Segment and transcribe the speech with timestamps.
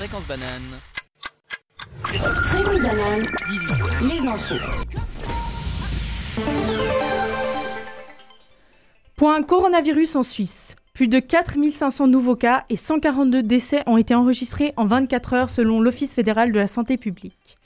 [0.00, 0.80] Fréquence banane.
[2.06, 4.08] Fréquence banane, 18.
[4.08, 4.54] les infos.
[9.16, 10.74] Point coronavirus en Suisse.
[10.94, 15.82] Plus de 4500 nouveaux cas et 142 décès ont été enregistrés en 24 heures selon
[15.82, 17.58] l'Office fédéral de la santé publique.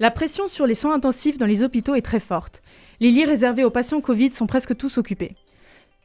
[0.00, 2.60] La pression sur les soins intensifs dans les hôpitaux est très forte.
[3.00, 5.34] Les lits réservés aux patients Covid sont presque tous occupés.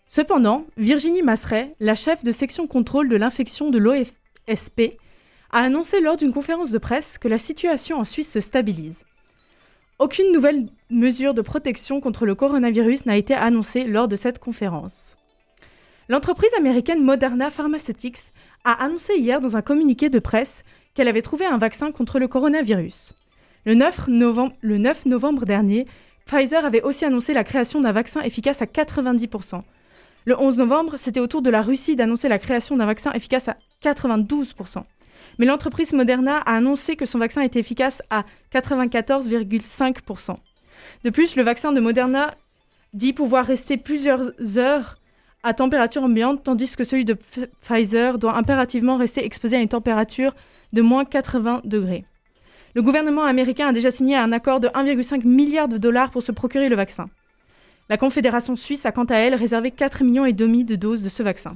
[0.08, 4.96] Cependant, Virginie Masseret, la chef de section contrôle de l'infection de l'OFSP,
[5.52, 9.04] a annoncé lors d'une conférence de presse que la situation en Suisse se stabilise.
[10.00, 15.16] Aucune nouvelle mesure de protection contre le coronavirus n'a été annoncée lors de cette conférence.
[16.08, 18.32] L'entreprise américaine Moderna Pharmaceutics
[18.64, 20.64] a annoncé hier dans un communiqué de presse
[20.94, 23.14] qu'elle avait trouvé un vaccin contre le coronavirus.
[23.66, 25.86] Le 9 novembre, le 9 novembre dernier,
[26.26, 29.62] Pfizer avait aussi annoncé la création d'un vaccin efficace à 90%.
[30.26, 33.48] Le 11 novembre, c'était au tour de la Russie d'annoncer la création d'un vaccin efficace
[33.48, 34.84] à 92%.
[35.40, 40.36] Mais l'entreprise Moderna a annoncé que son vaccin était efficace à 94,5%.
[41.04, 42.36] De plus, le vaccin de Moderna
[42.94, 44.98] dit pouvoir rester plusieurs heures
[45.44, 49.70] à température ambiante, tandis que celui de Pf- Pfizer doit impérativement rester exposé à une
[49.70, 50.36] température
[50.74, 52.06] de moins 80 degrés.
[52.76, 56.32] Le gouvernement américain a déjà signé un accord de 1,5 milliard de dollars pour se
[56.32, 57.10] procurer le vaccin.
[57.90, 61.56] La Confédération suisse a quant à elle réservé 4 millions de doses de ce vaccin.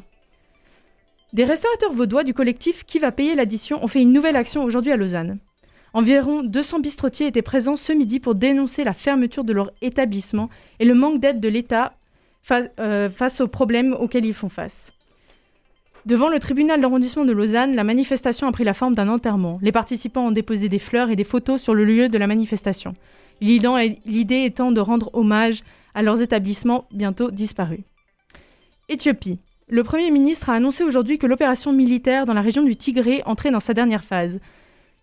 [1.33, 4.91] Des restaurateurs vaudois du collectif Qui va payer l'addition ont fait une nouvelle action aujourd'hui
[4.91, 5.39] à Lausanne.
[5.93, 10.85] Environ 200 bistrotiers étaient présents ce midi pour dénoncer la fermeture de leur établissement et
[10.85, 11.93] le manque d'aide de l'État
[12.51, 14.91] euh, face aux problèmes auxquels ils font face.
[16.05, 19.57] Devant le tribunal d'arrondissement de Lausanne, la manifestation a pris la forme d'un enterrement.
[19.61, 22.93] Les participants ont déposé des fleurs et des photos sur le lieu de la manifestation.
[23.41, 25.63] L'idée étant de rendre hommage
[25.95, 27.81] à leurs établissements bientôt disparus.
[28.89, 29.39] Éthiopie.
[29.69, 33.51] Le Premier ministre a annoncé aujourd'hui que l'opération militaire dans la région du Tigré entrait
[33.51, 34.39] dans sa dernière phase.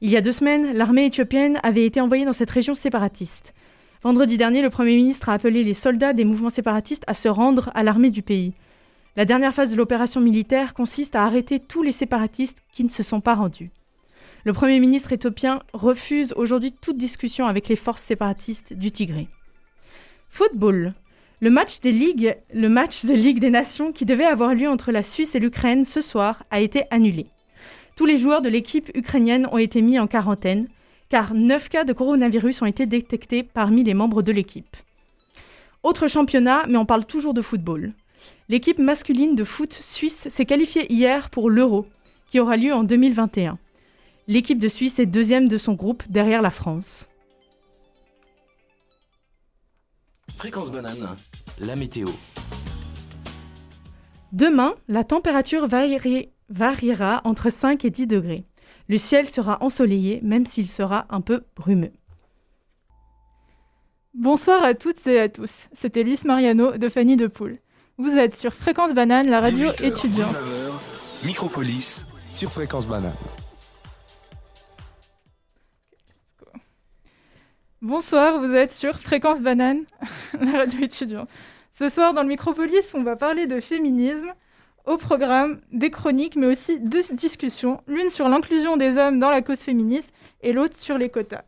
[0.03, 3.55] Il y a deux semaines, l'armée éthiopienne avait été envoyée dans cette région séparatiste.
[4.03, 7.71] Vendredi dernier, le Premier ministre a appelé les soldats des mouvements séparatistes à se rendre
[7.75, 8.53] à l'armée du pays.
[9.17, 13.03] La dernière phase de l'opération militaire consiste à arrêter tous les séparatistes qui ne se
[13.03, 13.71] sont pas rendus.
[14.45, 19.29] Le Premier ministre éthiopien refuse aujourd'hui toute discussion avec les forces séparatistes du Tigré.
[20.31, 20.95] Football.
[21.43, 25.35] Le match, des ligues, de Ligue des Nations qui devait avoir lieu entre la Suisse
[25.35, 27.29] et l'Ukraine ce soir a été annulé.
[27.97, 30.69] Tous les joueurs de l'équipe ukrainienne ont été mis en quarantaine,
[31.09, 34.77] car 9 cas de coronavirus ont été détectés parmi les membres de l'équipe.
[35.83, 37.95] Autre championnat, mais on parle toujours de football.
[38.51, 41.87] L'équipe masculine de foot suisse s'est qualifiée hier pour l'Euro,
[42.31, 43.59] qui aura lieu en 2021.
[44.29, 47.10] L'équipe de Suisse est deuxième de son groupe derrière la France.
[50.37, 51.17] Fréquence banane,
[51.59, 52.09] la météo.
[54.33, 58.47] Demain, la température vari- variera entre 5 et 10 degrés.
[58.89, 61.93] Le ciel sera ensoleillé, même s'il sera un peu brumeux.
[64.15, 65.69] Bonsoir à toutes et à tous.
[65.73, 67.59] C'était Luis Mariano de Fanny de Poule.
[67.99, 70.29] Vous êtes sur Fréquence Banane, la radio 18 heures, étudiante.
[70.33, 70.81] 19 heures,
[71.25, 73.13] Micropolis sur fréquence banane.
[77.83, 79.85] Bonsoir, vous êtes sur Fréquence Banane,
[80.39, 81.31] la radio étudiante.
[81.73, 84.35] Ce soir, dans le Micropolis, on va parler de féminisme.
[84.85, 89.41] Au programme, des chroniques, mais aussi deux discussions, l'une sur l'inclusion des hommes dans la
[89.41, 91.45] cause féministe et l'autre sur les quotas.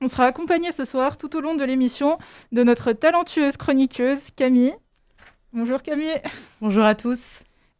[0.00, 2.18] On sera accompagné ce soir, tout au long de l'émission,
[2.52, 4.74] de notre talentueuse chroniqueuse Camille.
[5.52, 6.22] Bonjour Camille.
[6.60, 7.20] Bonjour à tous.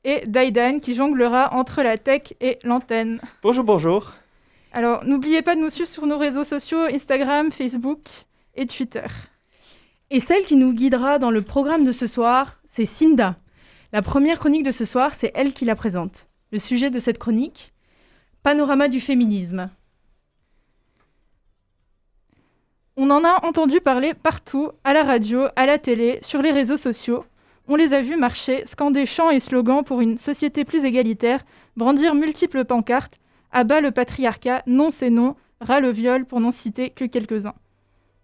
[0.03, 3.21] Et Daidan qui jonglera entre la tech et l'antenne.
[3.41, 4.15] Bonjour, bonjour.
[4.73, 8.01] Alors, n'oubliez pas de nous suivre sur nos réseaux sociaux, Instagram, Facebook
[8.55, 9.07] et Twitter.
[10.11, 13.37] Et celle qui nous guidera dans le programme de ce soir, c'est Cinda.
[13.93, 16.27] La première chronique de ce soir, c'est elle qui la présente.
[16.53, 17.73] Le sujet de cette chronique
[18.43, 19.71] Panorama du féminisme.
[22.97, 26.77] On en a entendu parler partout, à la radio, à la télé, sur les réseaux
[26.77, 27.25] sociaux.
[27.69, 31.45] On les a vus marcher, scander chants et slogans pour une société plus égalitaire,
[31.77, 33.19] brandir multiples pancartes,
[33.53, 37.55] à bas le patriarcat, non c'est non, ras le viol, pour n'en citer que quelques-uns.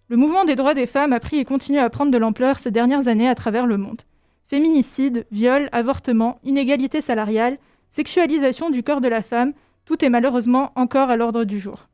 [0.09, 2.71] Le mouvement des droits des femmes a pris et continue à prendre de l'ampleur ces
[2.71, 4.03] dernières années à travers le monde.
[4.47, 9.55] Féminicide, viol, avortement, inégalité salariale, sexualisation du corps de la femme,
[9.87, 11.89] tout est malheureusement encore à l'ordre du jour.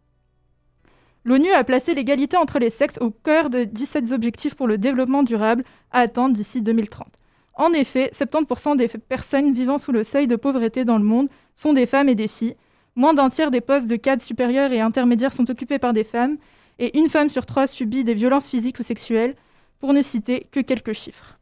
[1.24, 5.22] L'ONU a placé l'égalité entre les sexes au cœur de 17 objectifs pour le développement
[5.22, 7.06] durable à atteindre d'ici 2030.
[7.54, 11.74] En effet, 70% des personnes vivant sous le seuil de pauvreté dans le monde sont
[11.74, 12.56] des femmes et des filles.
[12.96, 16.36] Moins d'un tiers des postes de cadres supérieurs et intermédiaires sont occupés par des femmes,
[16.78, 19.36] et une femme sur trois subit des violences physiques ou sexuelles,
[19.78, 21.38] pour ne citer que quelques chiffres.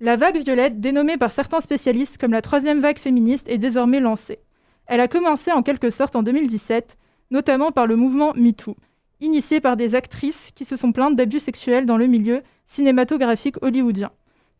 [0.00, 4.40] La vague violette, dénommée par certains spécialistes comme la troisième vague féministe, est désormais lancée.
[4.86, 6.96] Elle a commencé en quelque sorte en 2017,
[7.30, 8.76] notamment par le mouvement MeToo,
[9.20, 14.10] initié par des actrices qui se sont plaintes d'abus sexuels dans le milieu cinématographique hollywoodien.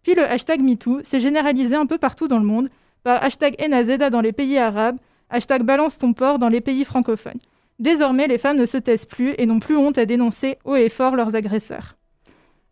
[0.02, 2.68] Puis le hashtag MeToo s'est généralisé un peu partout dans le monde,
[3.02, 4.98] par hashtag Enazeda dans les pays arabes,
[5.30, 7.40] hashtag Balance ton port dans les pays francophones.
[7.78, 10.88] Désormais, les femmes ne se taisent plus et n'ont plus honte à dénoncer haut et
[10.88, 11.96] fort leurs agresseurs.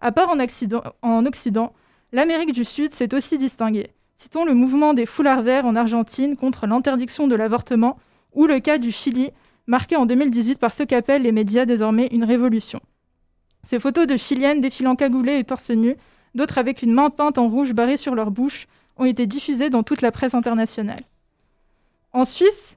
[0.01, 0.39] À part en,
[1.03, 1.73] en Occident,
[2.13, 3.91] l'Amérique du Sud s'est aussi distinguée.
[4.17, 7.99] Citons le mouvement des foulards verts en Argentine contre l'interdiction de l'avortement
[8.35, 9.31] ou le cas du Chili,
[9.67, 12.81] marqué en 2018 par ce qu'appellent les médias désormais une révolution.
[13.65, 15.97] Ces photos de Chiliennes défilant cagoulées et torse nu,
[16.35, 18.67] d'autres avec une main peinte en rouge barrée sur leur bouche,
[18.97, 21.01] ont été diffusées dans toute la presse internationale.
[22.15, 22.77] En Suisse,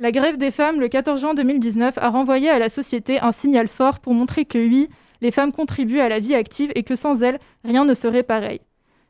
[0.00, 3.68] la grève des femmes le 14 juin 2019 a renvoyé à la société un signal
[3.68, 4.88] fort pour montrer que oui,
[5.20, 8.60] les femmes contribuent à la vie active et que sans elles, rien ne serait pareil.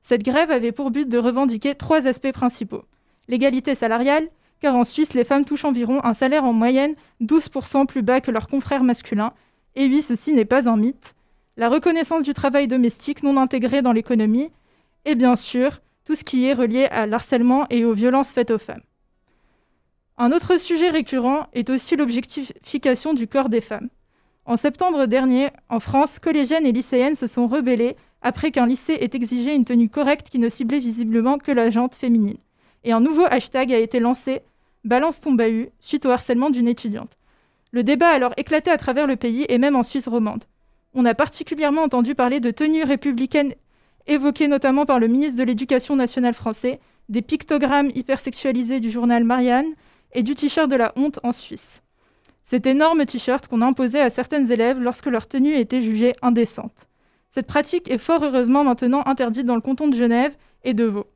[0.02, 2.82] Cette grève avait pour but de revendiquer trois aspects principaux.
[3.28, 4.28] L'égalité salariale,
[4.60, 8.30] car en Suisse, les femmes touchent environ un salaire en moyenne 12% plus bas que
[8.30, 9.32] leurs confrères masculins,
[9.74, 11.14] et oui, ceci n'est pas un mythe.
[11.56, 14.50] La reconnaissance du travail domestique non intégré dans l'économie,
[15.06, 18.58] et bien sûr, tout ce qui est relié à l'harcèlement et aux violences faites aux
[18.58, 18.82] femmes.
[20.18, 23.88] Un autre sujet récurrent est aussi l'objectification du corps des femmes.
[24.44, 29.10] En septembre dernier, en France, collégiennes et lycéennes se sont rebellées après qu'un lycée ait
[29.14, 32.38] exigé une tenue correcte qui ne ciblait visiblement que la jante féminine.
[32.84, 34.42] Et un nouveau hashtag a été lancé,
[34.84, 37.16] Balance ton bahut, suite au harcèlement d'une étudiante.
[37.70, 40.44] Le débat a alors éclaté à travers le pays et même en Suisse romande.
[40.92, 43.54] On a particulièrement entendu parler de tenues républicaines
[44.08, 49.72] évoquées notamment par le ministre de l'Éducation nationale français, des pictogrammes hypersexualisés du journal Marianne,
[50.12, 51.82] et du t-shirt de la honte en Suisse.
[52.44, 56.88] Cet énorme t-shirt qu'on imposait à certaines élèves lorsque leur tenue était jugée indécente.
[57.30, 61.06] Cette pratique est fort heureusement maintenant interdite dans le canton de Genève et de Vaud.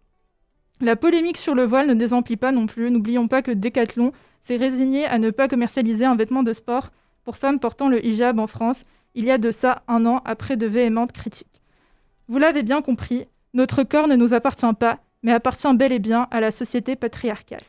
[0.80, 2.90] La polémique sur le voile ne désemplit pas non plus.
[2.90, 6.90] N'oublions pas que Decathlon s'est résigné à ne pas commercialiser un vêtement de sport
[7.24, 8.84] pour femmes portant le hijab en France,
[9.14, 11.60] il y a de ça un an après de véhémentes critiques.
[12.28, 16.28] Vous l'avez bien compris, notre corps ne nous appartient pas, mais appartient bel et bien
[16.30, 17.64] à la société patriarcale.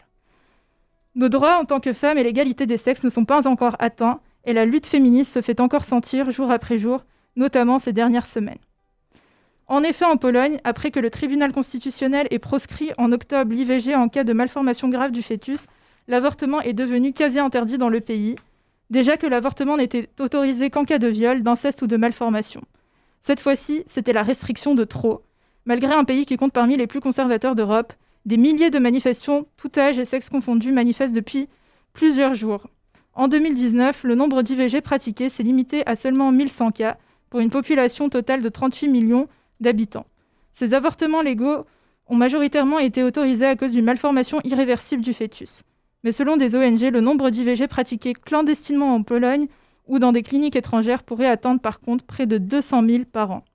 [1.18, 4.20] Nos droits en tant que femmes et l'égalité des sexes ne sont pas encore atteints
[4.46, 7.04] et la lutte féministe se fait encore sentir jour après jour,
[7.36, 8.60] notamment ces dernières semaines.
[9.66, 14.10] En effet, en Pologne, après que le tribunal constitutionnel ait proscrit en octobre l'IVG en
[14.10, 15.66] cas de malformation grave du fœtus,
[16.08, 18.36] l'avortement est devenu quasi interdit dans le pays,
[18.92, 22.62] déjà que l'avortement n'était autorisé qu'en cas de viol, d'inceste ou de malformation.
[23.22, 25.24] Cette fois-ci, c'était la restriction de trop.
[25.66, 27.94] Malgré un pays qui compte parmi les plus conservateurs d'Europe,
[28.28, 31.48] des milliers de manifestations, tout âge et sexe confondus, manifestent depuis
[31.94, 32.68] plusieurs jours.
[33.14, 36.98] En 2019, le nombre d'IVG pratiqués s'est limité à seulement 1100 cas
[37.30, 39.28] pour une population totale de 38 millions
[39.62, 40.06] d'habitants.
[40.52, 41.66] Ces avortements légaux
[42.08, 45.64] ont majoritairement été autorisés à cause d'une malformation irréversible du fœtus.
[46.04, 49.48] Mais selon des ONG, le nombre d'IVG pratiqués clandestinement en Pologne
[49.88, 53.46] ou dans des cliniques étrangères pourrait atteindre par contre près de 200 000 par an.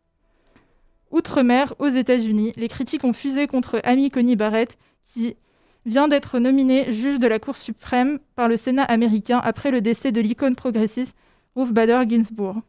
[1.12, 5.36] Outre-mer, aux États-Unis, les critiques ont fusé contre Amy Coney Barrett, qui
[5.84, 10.10] vient d'être nominée juge de la Cour suprême par le Sénat américain après le décès
[10.10, 11.14] de l'icône progressiste
[11.54, 12.62] Ruth Bader Ginsburg.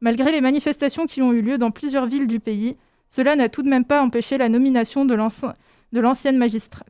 [0.00, 2.76] Malgré les manifestations qui ont eu lieu dans plusieurs villes du pays,
[3.08, 6.86] cela n'a tout de même pas empêché la nomination de l'ancienne magistrate.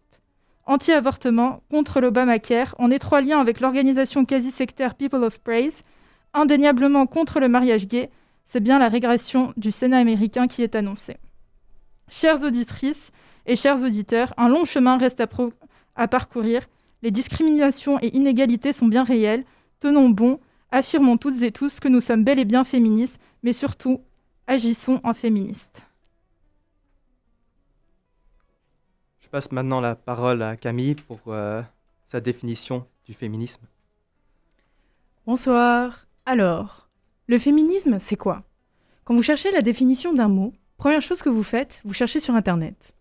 [0.66, 5.84] Anti-avortement, contre l'Obamacare, en étroit lien avec l'organisation quasi-sectaire People of Praise,
[6.34, 8.10] indéniablement contre le mariage gay,
[8.50, 11.18] c'est bien la régression du Sénat américain qui est annoncée.
[12.08, 13.12] Chères auditrices
[13.44, 15.20] et chers auditeurs, un long chemin reste
[15.94, 16.62] à, parcourir.
[17.02, 19.44] Les discriminations et inégalités sont bien réelles.
[19.80, 20.40] Tenons bon,
[20.70, 24.00] affirmons toutes et tous que nous sommes bel et bien féministes, mais surtout,
[24.46, 25.84] agissons en féministes.
[29.20, 31.60] Je passe maintenant la parole à Camille pour euh,
[32.06, 33.66] sa définition du féminisme.
[35.26, 36.06] Bonsoir.
[36.24, 36.87] Alors,
[37.28, 38.42] le féminisme, c'est quoi?
[39.04, 42.34] Quand vous cherchez la définition d'un mot, première chose que vous faites, vous cherchez sur
[42.34, 42.94] Internet.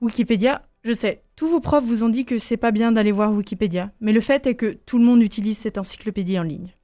[0.00, 3.32] Wikipédia, je sais, tous vos profs vous ont dit que c'est pas bien d'aller voir
[3.32, 6.74] Wikipédia, mais le fait est que tout le monde utilise cette encyclopédie en ligne.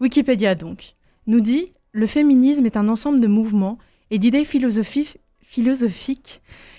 [0.00, 3.78] Wikipédia, donc, nous dit le féminisme est un ensemble de mouvements
[4.10, 5.20] et d'idées philosophiques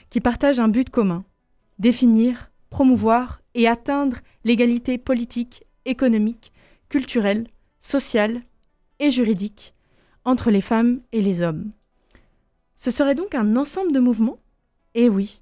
[0.10, 1.24] qui partagent un but commun
[1.78, 6.52] définir, promouvoir et atteindre l'égalité politique, économique,
[6.90, 7.48] culturelle,
[7.80, 8.42] sociale
[9.02, 9.74] et juridique
[10.24, 11.72] entre les femmes et les hommes.
[12.78, 14.40] Ce serait donc un ensemble de mouvements?
[14.94, 15.42] Eh oui.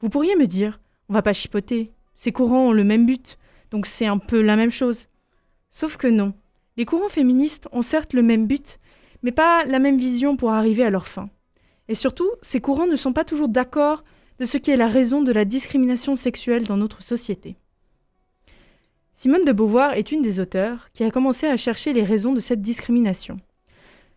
[0.00, 3.38] Vous pourriez me dire, on va pas chipoter, ces courants ont le même but,
[3.70, 5.08] donc c'est un peu la même chose.
[5.70, 6.34] Sauf que non.
[6.76, 8.78] Les courants féministes ont certes le même but,
[9.22, 11.30] mais pas la même vision pour arriver à leur fin.
[11.88, 14.04] Et surtout, ces courants ne sont pas toujours d'accord
[14.38, 17.56] de ce qui est la raison de la discrimination sexuelle dans notre société.
[19.20, 22.38] Simone de Beauvoir est une des auteurs qui a commencé à chercher les raisons de
[22.38, 23.40] cette discrimination.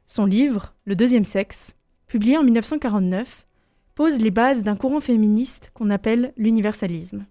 [0.06, 1.74] Son livre, Le deuxième sexe,
[2.06, 3.48] publié en 1949,
[3.96, 7.26] pose les bases d'un courant féministe qu'on appelle l'universalisme.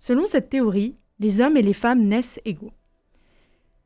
[0.00, 2.72] Selon cette théorie, les hommes et les femmes naissent égaux.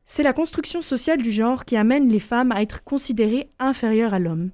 [0.07, 4.19] C'est la construction sociale du genre qui amène les femmes à être considérées inférieures à
[4.19, 4.49] l'homme,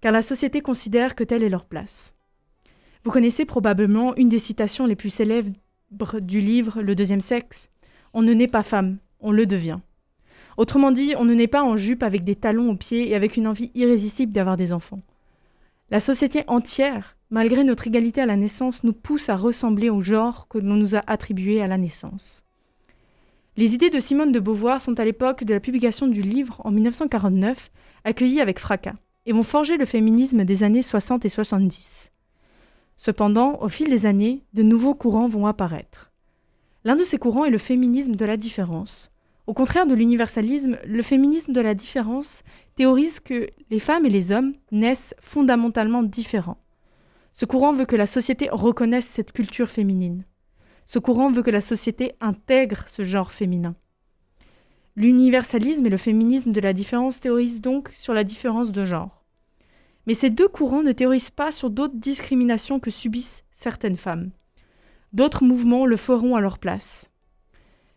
[0.00, 2.14] car la société considère que telle est leur place.
[3.04, 5.52] Vous connaissez probablement une des citations les plus célèbres
[6.22, 7.68] du livre Le deuxième sexe.
[8.14, 9.78] On ne naît pas femme, on le devient.
[10.56, 13.36] Autrement dit, on ne naît pas en jupe avec des talons aux pieds et avec
[13.36, 15.00] une envie irrésistible d'avoir des enfants.
[15.90, 20.48] La société entière, malgré notre égalité à la naissance, nous pousse à ressembler au genre
[20.48, 22.42] que l'on nous a attribué à la naissance.
[23.56, 26.70] Les idées de Simone de Beauvoir sont à l'époque de la publication du livre en
[26.70, 27.70] 1949
[28.04, 28.94] accueillies avec fracas
[29.26, 32.10] et vont forger le féminisme des années 60 et 70.
[32.96, 36.07] Cependant, au fil des années, de nouveaux courants vont apparaître.
[36.84, 39.10] L'un de ces courants est le féminisme de la différence.
[39.48, 42.42] Au contraire de l'universalisme, le féminisme de la différence
[42.76, 46.62] théorise que les femmes et les hommes naissent fondamentalement différents.
[47.32, 50.24] Ce courant veut que la société reconnaisse cette culture féminine.
[50.86, 53.74] Ce courant veut que la société intègre ce genre féminin.
[54.96, 59.24] L'universalisme et le féminisme de la différence théorisent donc sur la différence de genre.
[60.06, 64.30] Mais ces deux courants ne théorisent pas sur d'autres discriminations que subissent certaines femmes.
[65.12, 67.08] D'autres mouvements le feront à leur place.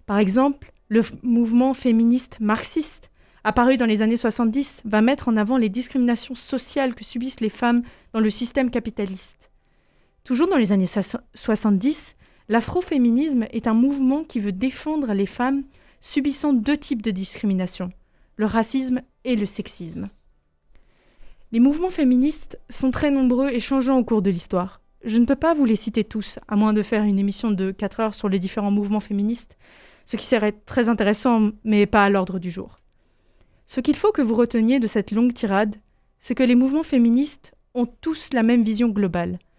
[0.05, 3.11] Par exemple, le mouvement féministe marxiste,
[3.43, 7.49] apparu dans les années 70, va mettre en avant les discriminations sociales que subissent les
[7.49, 9.51] femmes dans le système capitaliste.
[10.23, 10.89] Toujours dans les années
[11.35, 12.15] 70,
[12.51, 15.63] L'afroféminisme est un mouvement qui veut défendre les femmes
[16.01, 17.91] subissant deux types de discrimination,
[18.35, 20.09] le racisme et le sexisme.
[21.53, 24.80] Les mouvements féministes sont très nombreux et changeants au cours de l'histoire.
[25.03, 27.71] Je ne peux pas vous les citer tous, à moins de faire une émission de
[27.71, 29.57] 4 heures sur les différents mouvements féministes,
[30.05, 32.79] ce qui serait très intéressant, mais pas à l'ordre du jour.
[33.67, 35.75] Ce qu'il faut que vous reteniez de cette longue tirade,
[36.19, 39.39] c'est que les mouvements féministes ont tous la même vision globale–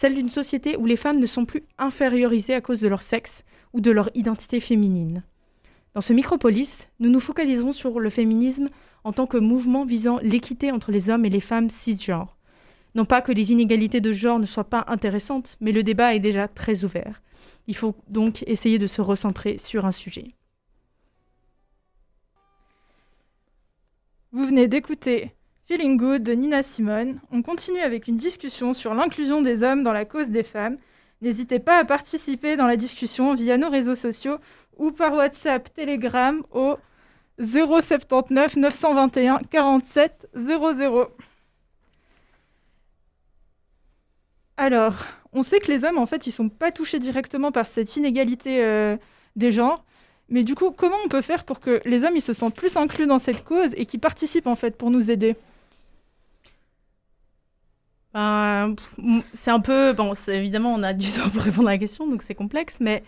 [0.00, 3.44] celle d'une société où les femmes ne sont plus infériorisées à cause de leur sexe
[3.74, 5.24] ou de leur identité féminine.
[5.94, 8.70] Dans ce micropolis, nous nous focalisons sur le féminisme
[9.04, 12.38] en tant que mouvement visant l'équité entre les hommes et les femmes cisgenres.
[12.94, 16.20] Non pas que les inégalités de genre ne soient pas intéressantes, mais le débat est
[16.20, 17.22] déjà très ouvert.
[17.66, 20.34] Il faut donc essayer de se recentrer sur un sujet.
[24.32, 25.32] Vous venez d'écouter
[25.66, 27.20] Feeling Good de Nina Simone.
[27.30, 30.78] On continue avec une discussion sur l'inclusion des hommes dans la cause des femmes.
[31.20, 34.38] N'hésitez pas à participer dans la discussion via nos réseaux sociaux
[34.78, 36.76] ou par WhatsApp, Telegram au
[37.40, 41.08] 079 921 47 00.
[44.60, 44.92] Alors,
[45.32, 48.62] on sait que les hommes, en fait, ils sont pas touchés directement par cette inégalité
[48.62, 48.98] euh,
[49.34, 49.86] des genres.
[50.28, 52.76] Mais du coup, comment on peut faire pour que les hommes ils se sentent plus
[52.76, 55.34] inclus dans cette cause et qu'ils participent en fait pour nous aider?
[58.12, 58.76] Ben,
[59.32, 59.94] c'est un peu.
[59.94, 63.02] Bon, évidemment, on a du temps pour répondre à la question, donc c'est complexe, mais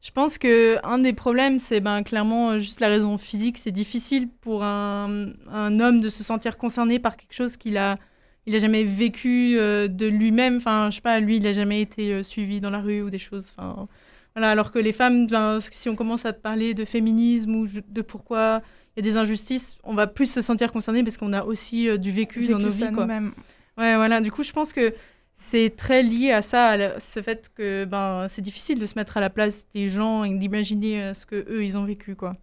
[0.00, 3.58] je pense que un des problèmes, c'est ben, clairement juste la raison physique.
[3.58, 7.98] C'est difficile pour un, homme de se sentir concerné par quelque chose qu'il a,
[8.46, 10.56] il a jamais vécu euh, de lui-même.
[10.56, 13.10] Enfin, je sais pas, lui, il a jamais été euh, suivi dans la rue ou
[13.10, 13.52] des choses.
[13.56, 13.88] Enfin,
[14.34, 18.02] voilà, alors que les femmes, ben, si on commence à parler de féminisme ou de
[18.02, 18.62] pourquoi
[18.96, 21.88] il y a des injustices, on va plus se sentir concerné parce qu'on a aussi
[21.88, 22.92] euh, du vécu, dans nos vies.
[22.92, 23.06] Quoi.
[23.06, 24.20] Ouais, voilà.
[24.20, 24.94] Du coup, je pense que
[25.34, 29.16] c'est très lié à ça, à ce fait que ben, c'est difficile de se mettre
[29.16, 32.36] à la place des gens et d'imaginer ce que eux ils ont vécu, quoi.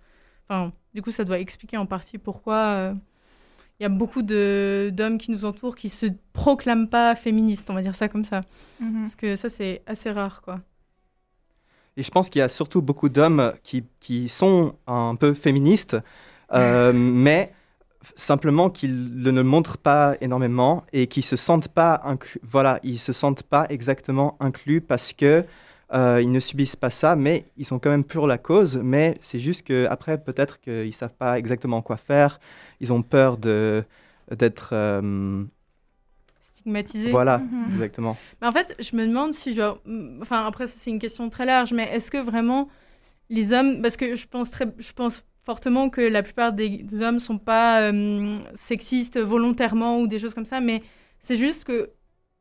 [0.50, 2.94] Enfin, du coup, ça doit expliquer en partie pourquoi
[3.82, 7.82] il y a beaucoup d'hommes qui nous entourent qui se proclament pas féministes, on va
[7.82, 8.42] dire ça comme ça.
[8.80, 9.02] Mhm.
[9.02, 10.60] Parce que ça, c'est assez rare, quoi.
[11.98, 15.98] Et je pense qu'il y a surtout beaucoup d'hommes qui, qui, sont un peu féministes,
[16.54, 17.54] euh, mais
[18.16, 22.40] simplement qu'ils ne le montrent pas énormément et qu'ils se sentent pas inclus.
[22.44, 25.44] Voilà, ils se sentent pas exactement inclus parce que
[25.94, 28.78] euh, ils ne subissent pas ça, mais ils sont quand même pour la cause.
[28.78, 32.40] Mais c'est juste que après, peut-être qu'ils savent pas exactement quoi faire.
[32.80, 33.84] Ils ont peur de
[34.32, 35.44] d'être euh,
[36.40, 37.12] stigmatisés.
[37.12, 37.74] Voilà, mhm.
[37.74, 38.16] exactement.
[38.42, 39.80] Mais en fait, je me demande si, genre,
[40.22, 42.70] enfin après, c'est une question très large, mais est-ce que vraiment
[43.30, 47.20] les hommes, parce que je pense très, je pense fortement que la plupart des, hommes
[47.20, 50.84] sont pas euh, sexistes volontairement ou des choses comme ça, mais
[51.20, 51.90] c'est juste que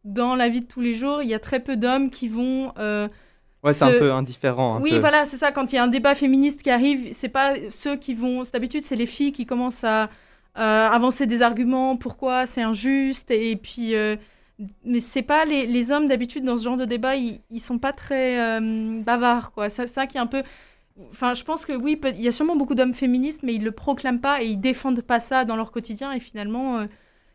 [0.04, 2.72] dans la vie de tous les jours, il y a très peu d'hommes qui vont.
[3.64, 4.80] Euh, ouais, c'est un peu indifférent.
[4.80, 5.52] oui, voilà, c'est ça.
[5.52, 8.42] Quand il y a un débat féministe qui arrive, c'est pas ceux qui vont.
[8.52, 10.08] D'habitude, c'est les filles qui commencent à
[10.54, 13.94] avancer des arguments, pourquoi c'est injuste, et puis.
[13.94, 14.16] Euh,
[14.84, 17.78] mais c'est pas les, les hommes d'habitude dans ce genre de débat, ils, ils sont
[17.78, 18.60] pas très
[19.02, 19.70] bavards, quoi.
[19.70, 20.42] C'est ça qui est un peu
[21.10, 23.72] Enfin, je pense que oui, il y a sûrement beaucoup d'hommes féministes, mais ils le
[23.72, 26.12] proclament pas et ils défendent pas ça dans leur quotidien.
[26.12, 26.86] Et finalement, euh,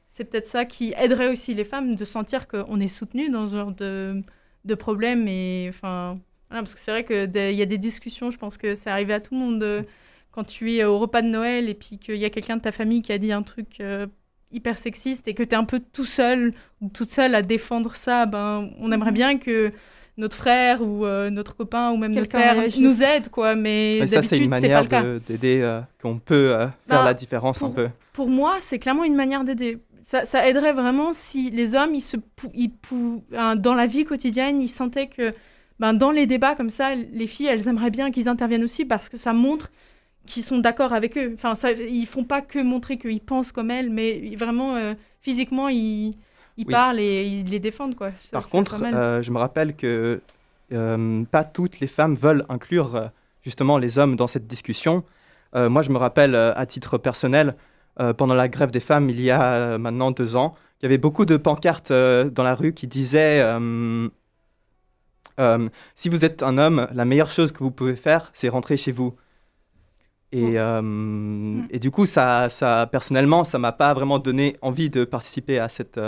[0.10, 3.56] c'est peut-être ça qui aiderait aussi les femmes de sentir qu'on est soutenu dans ce
[3.56, 4.22] genre de,
[4.66, 5.28] de problème.
[5.28, 6.20] Et enfin,
[6.50, 8.32] voilà, parce que c'est vrai que des- il y a des discussions.
[8.32, 9.84] Je pense que c'est arrivé à tout le monde euh,
[10.32, 12.72] quand tu es au repas de Noël et puis qu'il y a quelqu'un de ta
[12.72, 13.80] famille qui a dit un truc.
[13.80, 14.08] euh,
[14.52, 17.94] hyper sexiste et que tu es un peu tout seul ou toute seule à défendre
[17.96, 19.74] ça, ben, on aimerait bien que
[20.18, 22.80] notre frère ou euh, notre copain ou même notre Quelqu'un père réagisse.
[22.80, 23.56] nous aide, quoi.
[23.56, 24.86] Mais Et ça, c'est une manière
[25.28, 27.90] d'aider, euh, qu'on peut euh, faire Bah, la différence un peu.
[28.14, 29.80] Pour moi, c'est clairement une manière d'aider.
[30.08, 32.16] Ça, ça aiderait vraiment si les hommes, ils se
[32.54, 35.34] ils pou- hein, dans la vie quotidienne, ils sentaient que
[35.80, 39.10] ben, dans les débats comme ça, les filles, elles aimeraient bien qu'ils interviennent aussi parce
[39.10, 39.72] que ça montre
[40.28, 41.32] qu'ils sont d'accord avec eux.
[41.34, 45.70] Enfin, ça, ils font pas que montrer qu'ils pensent comme elles, mais vraiment, euh, physiquement,
[45.70, 46.10] ils,
[46.58, 46.72] ils Oui.
[46.72, 47.96] parlent et ils les défendent.
[47.96, 48.12] Quoi.
[48.12, 50.22] Ça, Par contre, euh, je me rappelle que
[50.72, 53.10] euh, pas toutes les femmes veulent inclure
[53.42, 55.04] justement les hommes dans cette discussion.
[55.56, 57.56] Moi, je me rappelle à titre personnel,
[58.00, 60.88] euh, pendant la grève des femmes, il y a euh, maintenant deux ans, il y
[60.88, 63.44] avait beaucoup de pancartes euh, dans la rue qui disaient
[65.96, 68.92] Si vous êtes un homme, la meilleure chose que vous pouvez faire, c'est rentrer chez
[68.92, 69.16] vous.
[70.32, 75.06] Et, euh, et du coup, ça, ça, personnellement, ça m'a pas vraiment donné envie de
[75.06, 76.00] participer à cette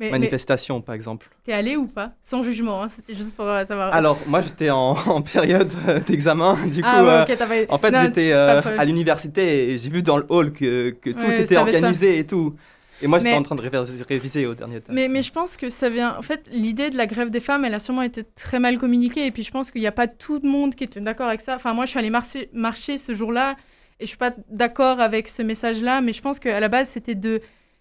[0.00, 1.28] mais, mais manifestation, par exemple.
[1.44, 2.12] t'es allé ou pas?
[2.22, 3.92] Sans jugement, hein, c'était juste pour euh, savoir.
[3.92, 6.56] Alors, moi, j'étais en, en période euh, d'examen.
[6.68, 9.90] Du coup, ah, ouais, euh, ok, t'as pas- en fait, j'étais à l'université et j'ai
[9.90, 11.60] vu dans le hall que, que tout Ouais, était ça.
[11.62, 12.54] organisé et tout.
[13.00, 14.92] Et moi, j'étais Mais- en train de réviser, réviser au dernier temps.
[14.92, 16.16] Mais, mais je pense que ça vient.
[16.18, 19.24] En fait, l'idée de la grève des femmes, elle a sûrement été très mal communiquée.
[19.26, 21.40] Et puis, je pense qu'il n'y a pas tout le monde qui était d'accord avec
[21.40, 21.54] ça.
[21.54, 23.54] Enfin, moi, je suis allée marcher, marcher ce jour-là
[24.00, 26.00] et je suis pas d'accord avec ce message-là.
[26.00, 27.40] Mais je pense qu'à la base, c'était de.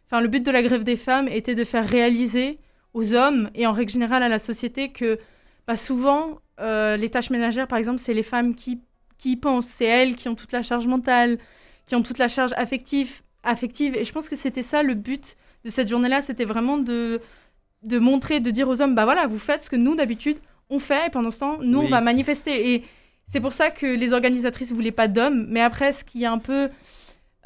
[0.09, 2.59] Enfin, le but de la grève des femmes était de faire réaliser
[2.93, 5.19] aux hommes et en règle générale à la société que
[5.67, 8.79] bah, souvent, euh, les tâches ménagères, par exemple, c'est les femmes qui,
[9.17, 9.67] qui y pensent.
[9.67, 11.37] C'est elles qui ont toute la charge mentale,
[11.85, 13.21] qui ont toute la charge affective.
[13.43, 13.95] affective.
[13.95, 17.19] Et je pense que c'était ça le but de cette journée-là, c'était vraiment de,
[17.83, 20.37] de montrer, de dire aux hommes, bah voilà, vous faites ce que nous, d'habitude,
[20.69, 21.85] on fait, et pendant ce temps, nous, Oui.
[21.85, 22.73] on va manifester.
[22.73, 22.83] Et
[23.27, 25.45] c'est pour ça que les organisatrices voulaient pas d'hommes.
[25.49, 26.69] Mais après, ce qui est un peu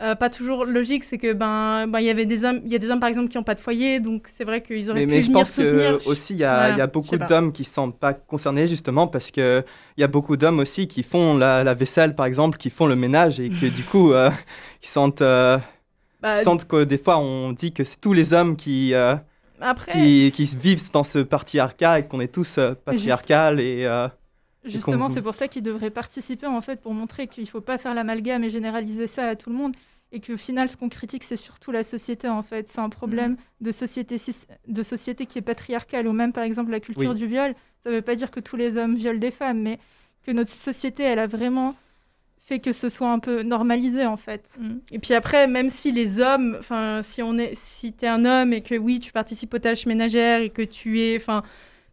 [0.01, 2.75] euh, pas toujours logique, c'est que ben, ben, il y avait des hommes, il y
[2.75, 5.01] a des hommes par exemple qui n'ont pas de foyer, donc c'est vrai qu'ils auraient
[5.01, 5.97] Mais, pu mais je venir pense soutenir.
[5.97, 7.91] que aussi il y a, Voilà, il y a je beaucoup d'hommes qui ne sont
[7.91, 9.63] pas concernés justement parce que
[9.97, 12.87] il y a beaucoup d'hommes aussi qui font la, la vaisselle par exemple, qui font
[12.87, 14.29] le ménage et que du coup euh,
[14.83, 15.57] ils sentent, euh,
[16.19, 19.15] Bah, ils sentent que des fois on dit que c'est tous les hommes qui, euh,
[19.59, 24.07] après, qui, qui vivent dans ce patriarcat et qu'on est tous euh, patriarcal et euh,
[24.63, 27.79] Justement, c'est pour ça qu'ils devraient participer en fait pour montrer qu'il ne faut pas
[27.79, 29.75] faire l'amalgame et généraliser ça à tout le monde
[30.11, 32.69] et qu'au final, ce qu'on critique, c'est surtout la société en fait.
[32.69, 34.17] C'est un problème de société
[34.67, 37.15] de société qui est patriarcale ou même par exemple la culture Oui.
[37.15, 37.53] du viol.
[37.83, 39.79] Ça ne veut pas dire que tous les hommes violent des femmes, mais
[40.25, 41.75] que notre société, elle a vraiment
[42.41, 44.43] fait que ce soit un peu normalisé en fait.
[44.59, 44.77] Mm.
[44.91, 48.51] Et puis après, même si les hommes, enfin, si on est, si t'es un homme
[48.51, 51.43] et que oui, tu participes aux tâches ménagères et que tu es, enfin,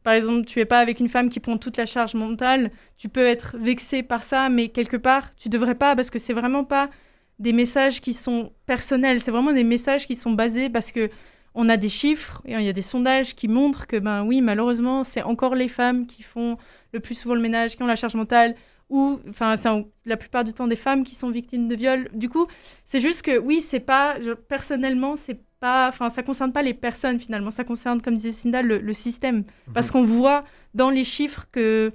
[0.02, 3.08] par exemple, tu es pas avec une femme qui prend toute la charge mentale, tu
[3.08, 6.64] peux être vexé par ça, mais quelque part, tu devrais pas parce que c'est vraiment
[6.64, 6.90] pas
[7.38, 11.10] des messages qui sont personnels, c'est vraiment des messages qui sont basés parce que
[11.54, 14.40] on a des chiffres et il y a des sondages qui montrent que ben oui,
[14.40, 16.56] malheureusement, c'est encore les femmes qui font
[16.92, 18.54] le plus souvent le ménage, qui ont la charge mentale
[18.90, 19.68] ou enfin c'est
[20.06, 22.08] la plupart du temps des femmes qui sont victimes de viol.
[22.14, 22.46] Du coup,
[22.84, 26.74] c'est juste que oui, c'est pas je- personnellement, c'est pas enfin ça concerne pas les
[26.74, 31.04] personnes finalement, ça concerne comme disait Cinda le, le système parce qu'on voit dans les
[31.04, 31.92] chiffres que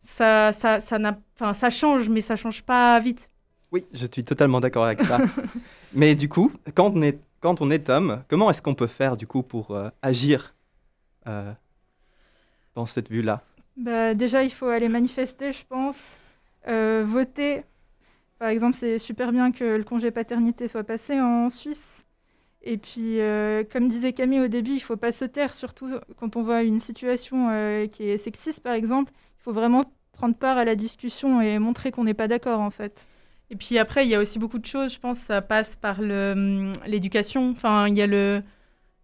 [0.00, 0.98] ça ça ça
[1.54, 3.30] ça change mais ça change pas vite.
[3.72, 5.18] Oui, je suis totalement d'accord avec ça.
[5.92, 9.16] Mais du coup, quand on est, quand on est homme, comment est-ce qu'on peut faire
[9.16, 10.54] du coup pour euh, agir
[11.26, 11.52] euh,
[12.74, 13.42] dans cette vue-là?
[13.76, 16.16] Bah, déjà, il faut aller manifester, je pense.
[16.66, 17.62] Euh, voter.
[18.38, 22.04] Par exemple, c'est super bien que le congé paternité soit passé en Suisse.
[22.62, 25.88] Et puis, euh, comme disait Camille au début, il ne faut pas se taire, surtout
[26.16, 29.12] quand on voit une situation euh, qui est sexiste, par exemple.
[29.38, 32.70] Il faut vraiment prendre part à la discussion et montrer qu'on n'est pas d'accord, en
[32.70, 33.06] fait.
[33.50, 34.92] Et puis après, il y a aussi beaucoup de choses.
[34.92, 37.50] Je pense ça passe par hum, l'éducation.
[37.50, 38.42] Enfin, il y a le,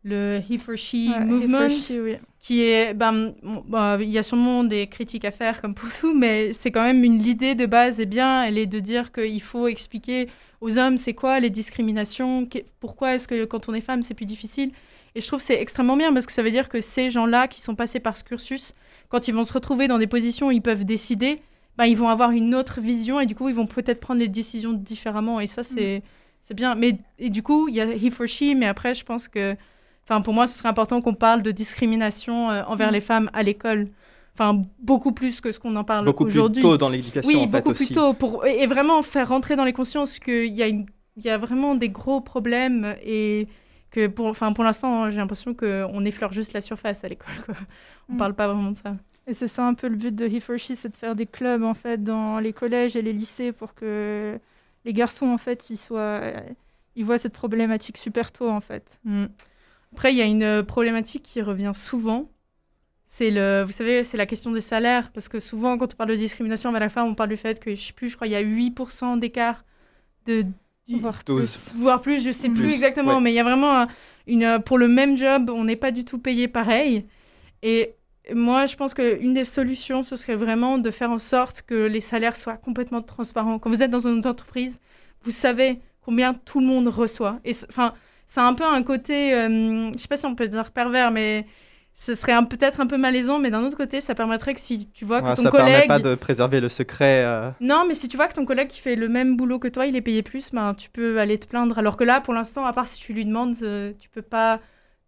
[0.04, 2.16] le he for she Ouais, movement oui.
[2.40, 2.94] qui est.
[2.94, 6.70] Ben, bon, il y a sûrement des critiques à faire comme pour tout, mais c'est
[6.70, 8.44] quand même une l'idée de base est bien.
[8.44, 10.28] Elle est de dire qu'il faut expliquer
[10.60, 12.48] aux hommes c'est quoi les discriminations,
[12.80, 14.72] pourquoi est-ce que quand on est femme c'est plus difficile.
[15.14, 17.46] Et je trouve que c'est extrêmement bien parce que ça veut dire que ces gens-là
[17.48, 18.74] qui sont passés par ce cursus,
[19.08, 21.40] quand ils vont se retrouver dans des positions où ils peuvent décider,
[21.78, 24.28] ben, ils vont avoir une autre vision et du coup ils vont peut-être prendre les
[24.28, 26.02] décisions différemment et ça c'est
[26.42, 26.74] c'est bien.
[26.74, 29.56] Mais et du coup il y a he for she, mais après je pense que,
[30.04, 32.94] enfin pour moi ce serait important qu'on parle de discrimination euh, envers Mm.
[32.94, 33.88] les femmes à l'école
[34.34, 36.62] enfin beaucoup plus que ce qu'on en parle Beaucoup plus aujourd'hui.
[36.62, 37.86] tôt dans l'éducation, Oui, en fait, beaucoup aussi.
[37.86, 41.24] plus tôt pour et vraiment faire rentrer dans les consciences qu'il y a une, il
[41.24, 43.46] y a vraiment des gros problèmes et
[43.92, 47.34] que pour, enfin pour l'instant j'ai l'impression qu'on effleure juste la surface à l'école.
[48.08, 48.18] On Mm.
[48.18, 48.96] parle pas vraiment de ça.
[49.26, 51.26] Et c'est ça un peu le but de He for She, c'est de faire des
[51.26, 54.38] clubs en fait dans les collèges et les lycées pour que
[54.84, 56.20] les garçons en fait ils soient,
[56.96, 58.98] ils voient cette problématique super tôt en fait.
[59.04, 59.26] Mm.
[59.94, 62.28] Après, il y a une euh, problématique qui revient souvent.
[63.06, 65.12] C'est le, vous savez, c'est la question des salaires.
[65.12, 67.60] Parce que souvent, quand on parle de discrimination envers la femme, on parle du fait
[67.60, 69.64] que, je sais plus, je crois, il y a 8% d'écart
[70.26, 70.44] de.
[70.88, 71.70] Voire Douze.
[71.70, 71.80] plus.
[71.80, 73.20] voire plus, je sais plus, Plus, exactement, ouais.
[73.22, 73.88] mais il y a vraiment un-
[74.26, 77.06] une, euh, pour le même job, on n'est pas du tout payé pareil.
[77.62, 77.94] Et
[78.32, 82.00] moi, je pense qu'une des solutions, ce serait vraiment de faire en sorte que les
[82.00, 83.58] salaires soient complètement transparents.
[83.58, 84.80] Quand vous êtes dans une entreprise,
[85.22, 87.40] vous savez combien tout le monde reçoit.
[87.44, 87.94] Et enfin,
[88.26, 91.46] c'est un peu un côté, euh, je sais pas si on peut dire pervers, mais
[91.94, 95.04] ce serait peut-être un peu malaisant, mais d'un autre côté, ça permettrait que si tu
[95.04, 97.24] vois que Ouais, ton ça permet collègue pas de préserver le secret.
[97.24, 99.68] euh, non, mais si tu vois que ton collègue qui fait le même boulot que
[99.68, 101.78] toi, il est payé plus, ben, tu peux aller te plaindre.
[101.78, 104.60] Alors que là, pour l'instant, à part si tu lui demandes, euh, tu peux pas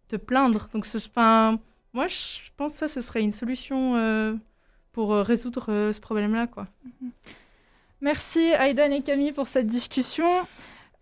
[0.09, 0.69] te plaindre.
[0.73, 1.59] Donc, ce, enfin,
[1.93, 4.35] moi, je pense que ça, ce serait une solution euh,
[4.91, 6.67] pour euh, résoudre euh, ce problème-là, quoi.
[8.01, 10.29] Merci Aidan et Camille pour cette discussion.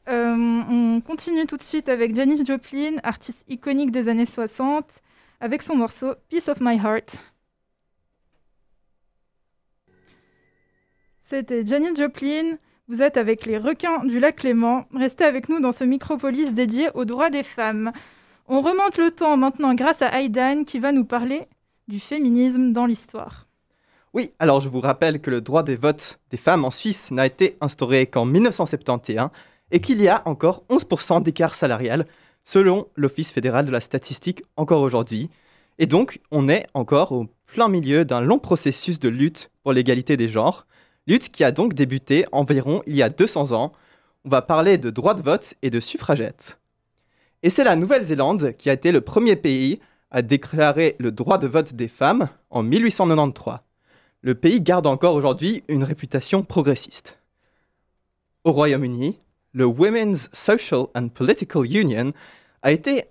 [0.08, 4.86] On continue tout de suite avec Janis Joplin, artiste iconique des années 60,
[5.42, 7.18] avec son morceau Piece of My Heart.
[11.18, 12.58] C'était Janis Joplin.
[12.88, 14.86] Vous êtes avec les requins du lac Léman.
[14.94, 17.92] Restez avec nous dans ce micropolis dédié aux droits des femmes.
[18.48, 21.48] On remonte le temps maintenant grâce à Aidan qui va nous parler
[21.88, 23.48] du féminisme dans l'histoire.
[24.14, 27.26] Oui, alors je vous rappelle que le droit des votes des femmes en Suisse n'a
[27.26, 29.30] été instauré qu'en 1971
[29.72, 32.06] et qu'il y a encore 11% d'écart salarial
[32.44, 35.32] selon l'Office fédéral de la statistique encore aujourd'hui.
[35.80, 40.18] Et donc, on est encore au plein milieu d'un long processus de lutte pour l'égalité
[40.18, 40.68] des genres,
[41.08, 43.72] lutte qui a donc débuté environ il y a 200 ans.
[44.24, 46.60] On va parler de droit de vote et de suffragettes.
[47.46, 49.80] Et c'est la Nouvelle-Zélande qui a été le premier pays
[50.10, 53.60] à déclarer le droit de vote des femmes en 1893
[54.24, 57.20] le pays garde encore aujourd'hui une réputation progressiste.
[58.46, 59.20] Au Royaume-Uni,
[59.54, 62.14] le Women's Social and Political Union
[62.64, 63.04] a été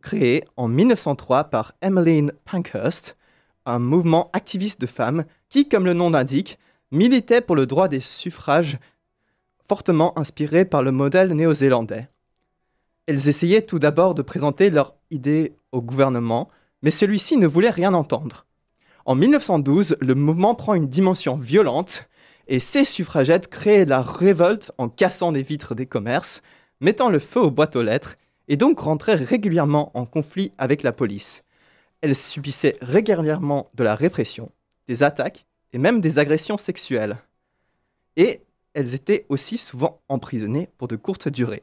[0.00, 3.16] créé en 1903 par Emmeline Pankhurst,
[3.66, 6.60] un mouvement activiste de femmes qui, comme le nom l'indique,
[6.92, 8.78] militait pour le droit des suffrages
[9.66, 12.06] fortement inspiré par le modèle néo-zélandais.
[13.06, 16.48] Elles essayaient tout d'abord de présenter leurs idées au gouvernement,
[16.82, 18.46] mais celui-ci ne voulait rien entendre.
[19.06, 22.08] En 1912, le mouvement prend une dimension violente
[22.46, 26.42] et ces suffragettes créent la révolte en cassant des vitres des commerces,
[26.80, 28.16] mettant le feu aux boîtes aux lettres
[28.48, 31.44] et donc rentraient régulièrement en conflit avec la police.
[32.00, 34.50] Elles subissaient régulièrement de la répression,
[34.88, 37.18] des attaques et même des agressions sexuelles.
[38.16, 38.42] Et
[38.74, 41.62] elles étaient aussi souvent emprisonnées pour de courtes durées.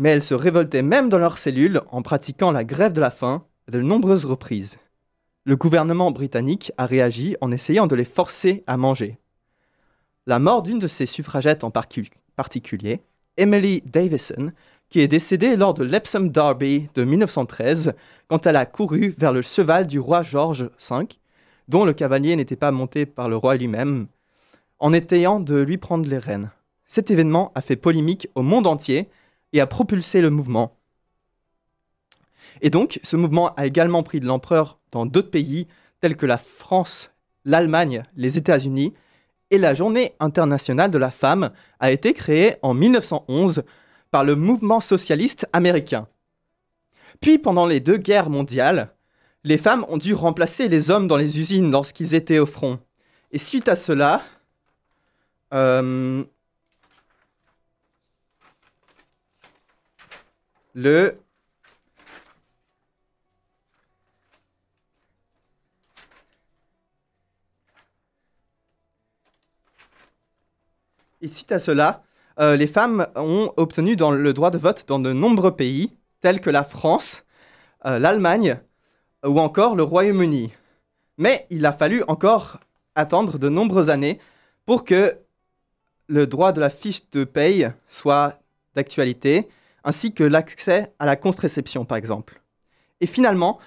[0.00, 3.44] Mais elles se révoltaient même dans leurs cellules en pratiquant la grève de la faim
[3.68, 4.76] de nombreuses reprises
[5.44, 9.18] le gouvernement britannique a réagi en essayant de les forcer à manger.
[10.26, 13.00] La mort d'une de ces suffragettes en particulier,
[13.36, 14.52] Emily Davison,
[14.90, 17.94] qui est décédée lors de l'Epsom Derby de 1913,
[18.28, 21.08] quand elle a couru vers le cheval du roi George V,
[21.68, 24.08] dont le cavalier n'était pas monté par le roi lui-même,
[24.78, 26.50] en essayant de lui prendre les rênes.
[26.86, 29.08] Cet événement a fait polémique au monde entier
[29.52, 30.76] et a propulsé le mouvement.
[32.60, 35.66] Et donc, ce mouvement a également pris de l'ampleur dans d'autres pays
[36.00, 37.10] tels que la France,
[37.44, 38.94] l'Allemagne, les États-Unis,
[39.50, 43.64] et la Journée internationale de la femme a été créée en 1911
[44.10, 46.06] par le mouvement socialiste américain.
[47.20, 48.94] Puis, pendant les deux guerres mondiales,
[49.44, 52.78] les femmes ont dû remplacer les hommes dans les usines lorsqu'ils étaient au front.
[53.32, 54.22] Et suite à cela,
[55.52, 56.24] euh,
[60.74, 61.18] le
[71.22, 72.02] Et suite à cela,
[72.38, 76.48] euh, les femmes ont obtenu le droit de vote dans de nombreux pays, tels que
[76.48, 77.24] la France,
[77.84, 78.58] euh, l'Allemagne
[79.26, 80.50] ou encore le Royaume-Uni.
[81.18, 82.58] Mais il a fallu encore
[82.94, 84.18] attendre de nombreuses années
[84.64, 85.18] pour que
[86.06, 88.40] le droit de la fiche de paye soit
[88.74, 89.48] d'actualité,
[89.84, 92.42] ainsi que l'accès à la contraception, par exemple.
[93.00, 93.58] Et finalement,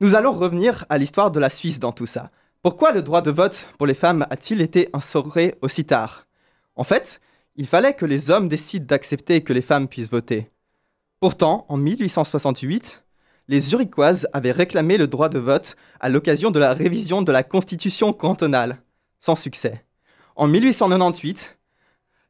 [0.00, 2.30] nous allons revenir à l'histoire de la Suisse dans tout ça.
[2.62, 6.26] Pourquoi le droit de vote pour les femmes a-t-il été instauré aussi tard?
[6.76, 7.20] En fait,
[7.56, 10.50] il fallait que les hommes décident d'accepter que les femmes puissent voter.
[11.20, 13.04] Pourtant, en 1868,
[13.48, 17.42] les Zurichoises avaient réclamé le droit de vote à l'occasion de la révision de la
[17.42, 18.82] constitution cantonale,
[19.18, 19.84] sans succès.
[20.36, 21.58] En 1898,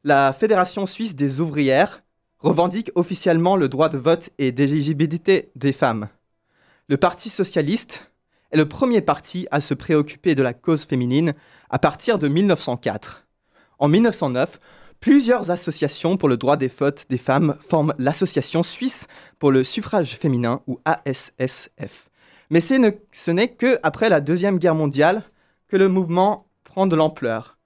[0.03, 2.03] la Fédération suisse des ouvrières
[2.41, 6.09] revendique officiellement le droit de vote et d'éligibilité des femmes.
[6.87, 8.11] Le Parti socialiste
[8.51, 11.33] est le premier parti à se préoccuper de la cause féminine
[11.69, 13.25] à partir de 1904.
[13.79, 14.59] En 1909,
[14.99, 19.07] plusieurs associations pour le droit des votes des femmes forment l'Association suisse
[19.39, 22.09] pour le suffrage féminin ou ASSF.
[22.49, 25.23] Mais ce n'est que après la Deuxième Guerre mondiale
[25.69, 27.57] que le mouvement prend de l'ampleur.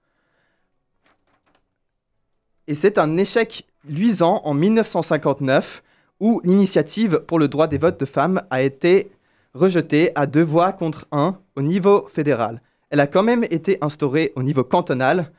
[2.68, 5.84] Et c'est un échec luisant en 1959
[6.20, 9.12] où l'initiative pour le droit des votes de femmes a été
[9.54, 12.62] rejetée à deux voix contre un au niveau fédéral.
[12.90, 15.32] Elle a quand même été instaurée au niveau cantonal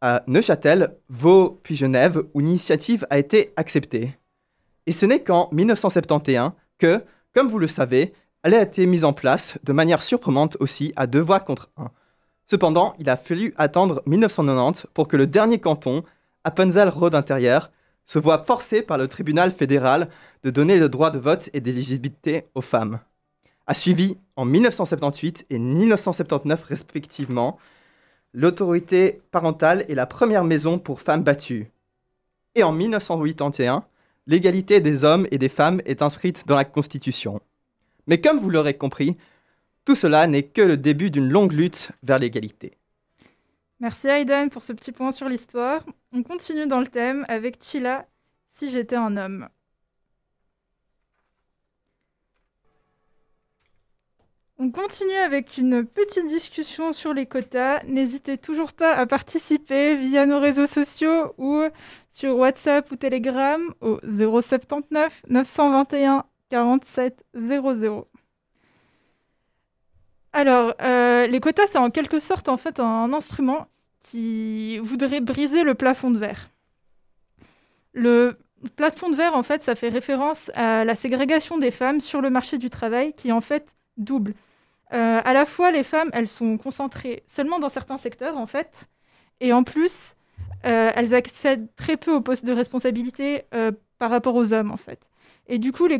[0.00, 4.12] à Neuchâtel, Vaud puis Genève où l'initiative a été acceptée.
[4.86, 9.12] Et ce n'est qu'en 1971 que, comme vous le savez, elle a été mise en
[9.12, 11.90] place de manière surprenante aussi à deux voix contre un.
[12.50, 16.02] Cependant, il a fallu attendre 1990 pour que le dernier canton
[16.44, 17.70] Appenzell-Rhodes intérieur
[18.04, 20.08] se voit forcé par le tribunal fédéral
[20.42, 22.98] de donner le droit de vote et d'éligibilité aux femmes.
[23.66, 27.58] A suivi en 1978 et 1979 respectivement
[28.34, 31.70] l'autorité parentale et la première maison pour femmes battues.
[32.54, 33.84] Et en 1981,
[34.26, 37.40] l'égalité des hommes et des femmes est inscrite dans la Constitution.
[38.06, 39.16] Mais comme vous l'aurez compris,
[39.84, 42.72] tout cela n'est que le début d'une longue lutte vers l'égalité.
[43.82, 45.84] Merci Aiden pour ce petit point sur l'histoire.
[46.12, 48.06] On continue dans le thème avec Chila,
[48.48, 49.48] Si j'étais un homme.
[54.58, 57.82] On continue avec une petite discussion sur les quotas.
[57.82, 61.64] N'hésitez toujours pas à participer via nos réseaux sociaux ou
[62.12, 68.11] sur WhatsApp ou Telegram au 079 921 47 00.
[70.32, 73.66] Alors, euh, les quotas, c'est en quelque sorte en fait un instrument
[74.00, 76.50] qui voudrait briser le plafond de verre.
[77.92, 78.38] Le
[78.76, 82.30] plafond de verre, en fait, ça fait référence à la ségrégation des femmes sur le
[82.30, 83.68] marché du travail, qui en fait
[83.98, 84.34] double.
[84.94, 88.88] Euh, à la fois, les femmes, elles sont concentrées seulement dans certains secteurs, en fait,
[89.40, 90.14] et en plus,
[90.64, 93.44] euh, elles accèdent très peu aux postes de responsabilité
[93.98, 95.00] par rapport aux hommes, en fait.
[95.46, 95.98] Et du coup, les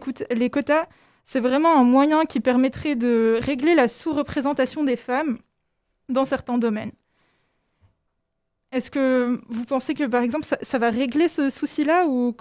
[0.51, 0.87] quotas,
[1.25, 5.39] c'est vraiment un moyen qui permettrait de régler la sous-représentation des femmes
[6.09, 6.93] dans certains domaines.
[8.73, 12.35] Est-ce que vous pensez que, par exemple, ça, va régler ce souci-là ou...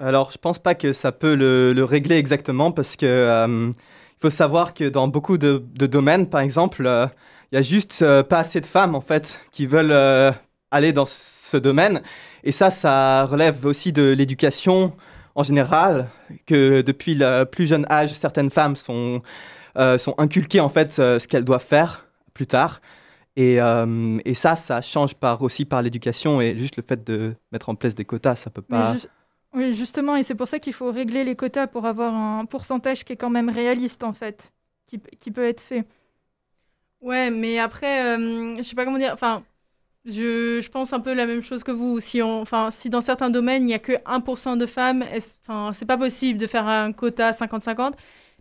[0.00, 4.30] Alors, je pense pas que ça peut le, régler exactement parce que euh, il faut
[4.30, 7.06] savoir que dans beaucoup de, domaines, par exemple, euh,
[7.52, 9.92] il y a juste euh, pas assez de femmes en fait qui veulent
[10.72, 12.02] aller dans ce domaine.
[12.42, 14.92] Et ça, ça relève aussi de l'éducation
[15.34, 16.08] en général,
[16.46, 19.22] que depuis le plus jeune âge, certaines femmes sont,
[19.76, 22.80] sont inculquées en fait ce qu'elles doivent faire plus tard.
[23.36, 27.34] Et, euh, et, ça, ça change par, aussi par l'éducation et juste le fait de
[27.50, 28.94] mettre en place des quotas, ça peut pas.
[29.54, 33.04] Oui, justement, et c'est pour ça qu'il faut régler les quotas pour avoir un pourcentage
[33.04, 34.52] qui est quand même réaliste en fait,
[34.86, 35.86] qui, qui peut être fait.
[37.00, 39.12] Ouais, mais après, euh, je sais pas comment dire.
[39.12, 39.42] Enfin,
[40.04, 42.00] je, pense un peu la même chose que vous.
[42.00, 45.04] Si, enfin, dans certains domaines, il n'y a que 1% de femmes,
[45.46, 47.94] enfin, c'est pas possible de faire un quota 50-50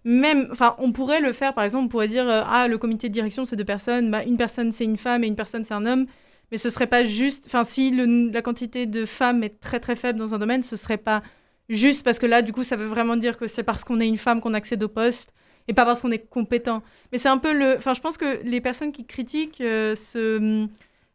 [0.04, 3.08] même, enfin, on pourrait le faire, par exemple, on pourrait dire, euh, ah, le comité
[3.10, 5.74] de direction, c'est deux personnes, bah, une personne, c'est une femme et une personne, c'est
[5.74, 6.08] un homme.
[6.52, 7.92] Mais ce serait pas juste, enfin, si
[8.32, 11.24] la quantité de femmes est très très faible dans un domaine, ce serait pas
[11.70, 14.08] juste parce que là, du coup, ça veut vraiment dire que c'est parce qu'on est
[14.08, 15.34] une femme qu'on accède au poste
[15.68, 16.84] et pas parce qu'on est compétent.
[17.12, 20.68] Mais c'est un peu le, enfin, je pense que les personnes qui critiquent euh, ce,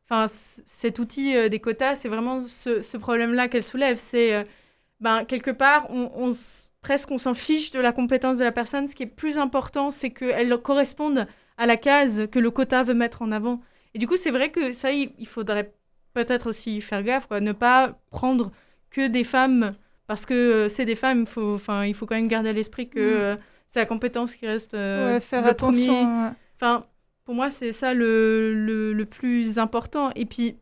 [0.08, 3.98] enfin, cet outil euh, des quotas, c'est vraiment ce, problème-là qu'elle soulève.
[3.98, 4.46] C'est,
[5.00, 6.32] ben, quelque part, on, on
[6.80, 8.86] presque on s'en fiche de la compétence de la personne.
[8.86, 11.26] Ce qui est plus important, c'est qu'elle corresponde
[11.58, 13.60] à la case que le quota veut mettre en avant.
[13.94, 15.72] Et du coup, c'est vrai que ça, il, faudrait
[16.14, 17.40] peut-être aussi faire gaffe, quoi.
[17.40, 18.52] ne pas prendre
[18.90, 19.74] que des femmes
[20.06, 21.20] parce que euh, c'est des femmes.
[21.20, 23.20] Il faut, enfin, il faut quand même garder à l'esprit que mm.
[23.20, 23.36] euh,
[23.68, 26.34] c'est la compétence qui reste euh, faire attention.
[26.60, 26.86] Enfin,
[27.26, 28.54] pour moi, c'est ça le,
[28.94, 30.12] le, plus important.
[30.14, 30.56] Et puis,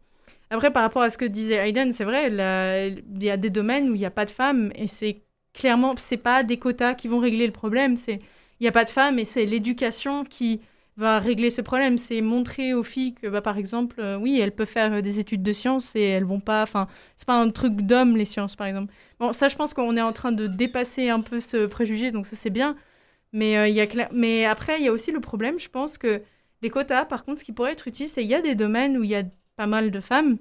[0.51, 3.91] après, par rapport à ce que disait Hayden, c'est vrai, il y a des domaines
[3.91, 5.23] où il n'y a pas de femmes et c'est
[5.53, 7.97] clairement, c'est pas des quotas qui vont régler le problème.
[8.09, 8.19] Il
[8.63, 10.63] n'y a pas de femmes et c'est l'éducation qui
[10.97, 11.99] va régler ce problème.
[11.99, 15.43] C'est montrer aux filles que, bah, par exemple, euh, oui, elles peuvent faire des études
[15.43, 16.63] de sciences et elles vont pas.
[16.63, 18.93] Enfin, c'est pas un truc d'homme les sciences, par exemple.
[19.21, 22.27] Bon, ça, je pense qu'on est en train de dépasser un peu ce préjugé, donc
[22.27, 22.75] ça c'est bien.
[23.33, 26.23] Mais euh, y a mais après, il y a aussi le problème, je pense que
[26.63, 28.97] les quotas, par contre, ce qui pourrait être utile, c'est qu'il y a des domaines
[28.99, 29.25] où il y a
[29.57, 30.39] pas mal de femmes,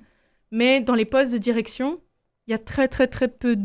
[0.51, 2.01] mais dans les postes de direction,
[2.47, 3.57] il y a très très très peu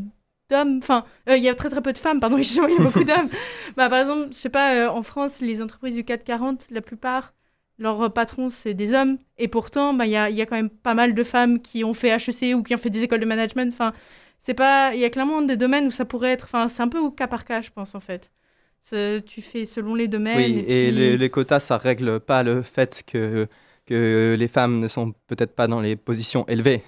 [0.50, 2.82] d'hommes, enfin, euh, il y a très très peu de femmes, pardon, il y a
[2.82, 3.30] beaucoup d'hommes.
[3.76, 7.34] bah, par exemple, je sais pas, euh, en France, les entreprises du 440, la plupart,
[7.78, 9.18] leurs patrons, c'est des hommes.
[9.37, 11.84] Et pourtant, bah, il y, a, y a quand même pas mal de femmes qui
[11.84, 13.72] ont fait HEC ou qui ont fait des écoles de management.
[13.72, 13.92] Enfin,
[14.40, 14.94] c'est pas.
[14.94, 16.46] Il y a clairement des domaines où ça pourrait être.
[16.46, 18.30] Enfin, c'est un peu au cas par cas, je pense, en fait.
[18.90, 20.37] Tu fais selon les domaines.
[20.37, 23.46] Oui, et puis- les, les quotas, ça règle pas le fait que,
[23.87, 26.83] que les femmes ne sont peut-être pas dans les positions élevées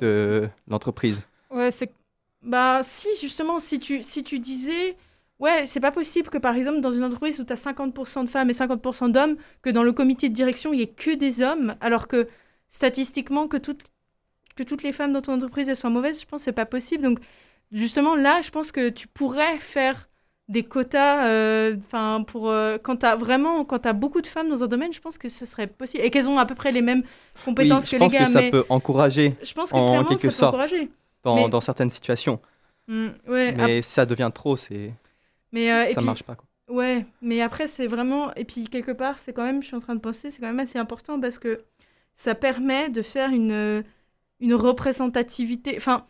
[0.00, 1.26] de l'entreprise.
[1.50, 1.92] Ouais, c'est
[2.42, 4.96] Bah si, justement, si tu, si tu disais,
[5.38, 8.28] ouais, c'est pas possible que par exemple dans une entreprise où tu as 50% de
[8.28, 11.42] femmes et 50% d'hommes, que dans le comité de direction, il y ait que des
[11.42, 12.28] hommes, alors que
[12.68, 13.82] statistiquement, que toutes,
[14.56, 16.66] que toutes les femmes dans ton entreprise, elles soient mauvaises, je pense que c'est pas
[16.66, 17.04] possible.
[17.04, 17.20] Donc
[17.72, 20.08] justement, là, je pense que tu pourrais faire
[20.48, 24.62] des quotas, euh, enfin, pour euh, quand t'as vraiment, quand t'as beaucoup de femmes dans
[24.62, 26.82] un domaine, je pense que ce serait possible et qu'elles ont à peu près les
[26.82, 27.02] mêmes
[27.44, 28.24] compétences je que pense les gars.
[28.26, 30.54] que ça mais peut encourager je pense que en clairement, quelque ça peut sorte.
[30.54, 30.90] encourager.
[31.22, 32.40] dans, Mais- dans certaines situations.
[32.88, 34.92] Mm, ouais, Mais si ça devient trop, c'est
[35.52, 36.34] Mais, euh, ça puis- marche pas.
[36.34, 36.46] Quoi.
[36.68, 38.34] Ouais, mais après, c'est vraiment.
[38.34, 40.46] Et puis, quelque part, c'est quand même, je suis en train de penser, c'est quand
[40.48, 41.62] même assez important parce que
[42.14, 43.84] ça permet de faire une,
[44.40, 45.74] une représentativité.
[45.76, 46.06] Enfin,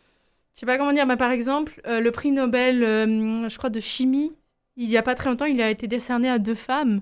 [0.55, 3.69] je sais pas comment dire, mais par exemple, euh, le prix Nobel, euh, je crois,
[3.69, 4.33] de chimie,
[4.77, 6.99] il y a pas très longtemps, il a été décerné à deux femmes.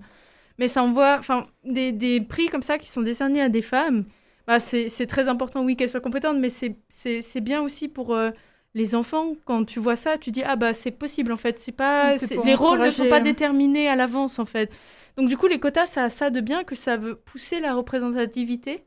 [0.58, 1.18] Mais ça envoie.
[1.20, 4.06] Enfin, des, des prix comme ça qui sont décernés à des femmes,
[4.48, 8.14] bah, c'est très important, oui, qu'elles soient compétentes, mais c'est- bien aussi pour.
[8.16, 8.32] euh,
[8.74, 11.74] les enfants, quand tu vois ça, tu dis ah bah c'est possible en fait, c'est
[11.74, 13.22] pas les rôles ne sont pas hein.
[13.22, 14.72] déterminés à l'avance en fait.
[15.18, 17.74] Donc du coup les quotas ça a ça de bien que ça veut pousser la
[17.74, 18.86] représentativité,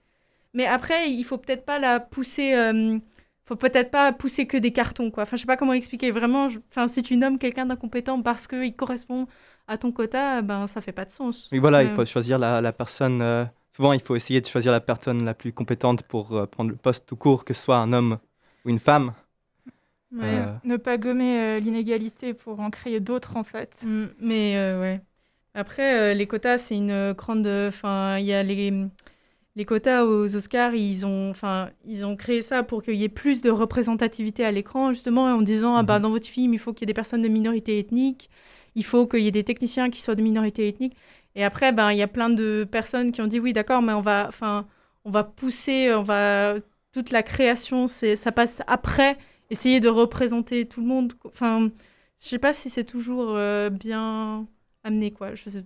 [0.54, 2.54] mais après il faut peut-être pas la pousser,
[3.46, 5.24] faut peut-être pas pousser que des cartons quoi.
[5.24, 6.48] Enfin je sais pas comment expliquer vraiment.
[6.48, 9.26] je- Enfin si tu nommes quelqu'un d'incompétent parce qu'il correspond
[9.68, 11.48] à ton quota, ben ça fait pas de sens.
[11.52, 11.94] Oui, voilà, il Ouais.
[11.94, 13.22] faut choisir la, la personne.
[13.22, 16.70] euh, souvent, il faut essayer de choisir la personne la plus compétente pour euh, prendre
[16.70, 18.18] le poste tout court, que ce soit un homme
[18.64, 19.12] ou une femme.
[20.12, 20.22] Ouais.
[20.22, 23.82] Euh, ne pas gommer euh, l'inégalité pour en créer d'autres, en fait.
[23.84, 25.00] Mm, mais euh, ouais.
[25.54, 27.46] Après, euh, les quotas, c'est une grande.
[27.46, 28.72] Enfin, il y a les,
[29.56, 33.08] les quotas aux Oscars, ils ont, enfin, ils ont créé ça pour qu'il y ait
[33.08, 36.02] plus de représentativité à l'écran, justement, en disant ah bah, Mhm.
[36.02, 38.30] dans votre film, il faut qu'il y ait des personnes de minorité ethnique,
[38.74, 40.96] il faut qu'il y ait des techniciens qui soient de minorité ethnique.
[41.36, 43.92] Et après, ben, il y a plein de personnes qui ont dit oui, d'accord, mais
[43.92, 44.66] on va, enfin,
[45.04, 46.56] on va pousser, on va.
[46.92, 49.16] Toute la création, c'est, ça passe après,
[49.50, 51.14] essayer de représenter tout le monde.
[51.24, 51.70] Enfin.
[52.22, 54.46] Je sais pas si c'est toujours euh, bien
[54.84, 55.34] amené, quoi.
[55.34, 55.64] Je sais...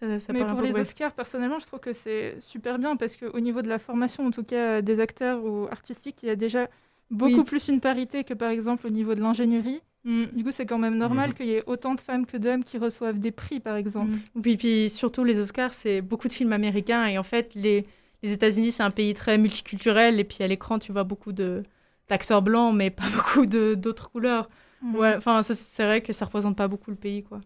[0.00, 0.80] ça, ça Mais pour les ouais.
[0.80, 4.30] Oscars, personnellement, je trouve que c'est super bien parce qu'au niveau de la formation, en
[4.30, 6.68] tout cas des acteurs ou artistiques, il y a déjà
[7.10, 7.44] beaucoup Oui.
[7.44, 9.82] plus une parité que par exemple au niveau de l'ingénierie.
[10.04, 11.34] Mm, Du coup, c'est quand même normal Mhm.
[11.34, 14.16] qu'il y ait autant de femmes que d'hommes qui reçoivent des prix, par exemple.
[14.34, 14.42] mm.
[14.42, 17.06] Puis, puis surtout, les Oscars, c'est beaucoup de films américains.
[17.06, 17.84] Et en fait, les,
[18.22, 20.20] les États-Unis, c'est un pays très multiculturel.
[20.20, 24.48] Et puis à l'écran, tu vois beaucoup d'acteurs blancs, mais pas beaucoup d'autres couleurs.
[24.94, 27.40] Ouais, enfin, c'est vrai que ça représente pas beaucoup le pays, quoi.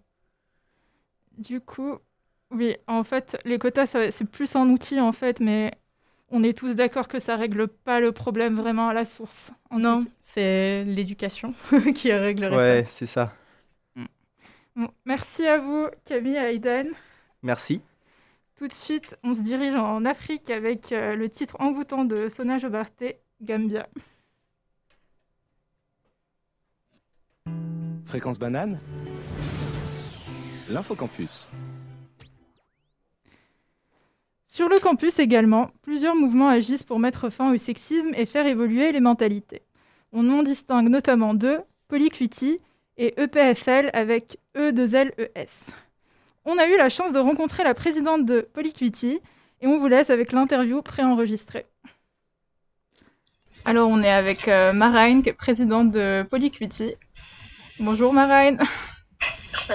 [1.39, 1.99] Du coup,
[2.51, 5.73] oui, en fait, les quotas, c'est plus un outil, en fait, mais
[6.31, 9.53] on est tous d'accord que ça règle pas le problème vraiment à la source.
[9.71, 11.55] en non, c'est l'éducation
[11.95, 13.33] qui réglerait ouais, c'est ça.
[14.77, 16.87] Bon, merci à vous, Camille et Aïdan.
[17.43, 17.81] Merci.
[18.57, 22.59] Tout de suite, on se dirige en Afrique avec euh, le titre envoûtant de Sona
[22.59, 23.87] Jobarté, Gambia.
[28.07, 28.79] Fréquence banane.
[30.69, 31.49] L'infocampus.
[34.55, 38.93] Sur le campus également, plusieurs mouvements agissent pour mettre fin au sexisme et faire évoluer
[38.93, 39.63] les mentalités.
[40.13, 42.61] On en distingue notamment deux, Polycuity
[42.97, 45.71] et EPFL avec E2LES.
[46.45, 49.19] On a eu la chance de rencontrer la présidente de Polycuity
[49.61, 51.67] et on vous laisse avec l'interview préenregistrée.
[53.65, 56.95] Alors on est avec euh, Marine, présidente de Polycuity.
[57.81, 58.61] Bonjour Marine.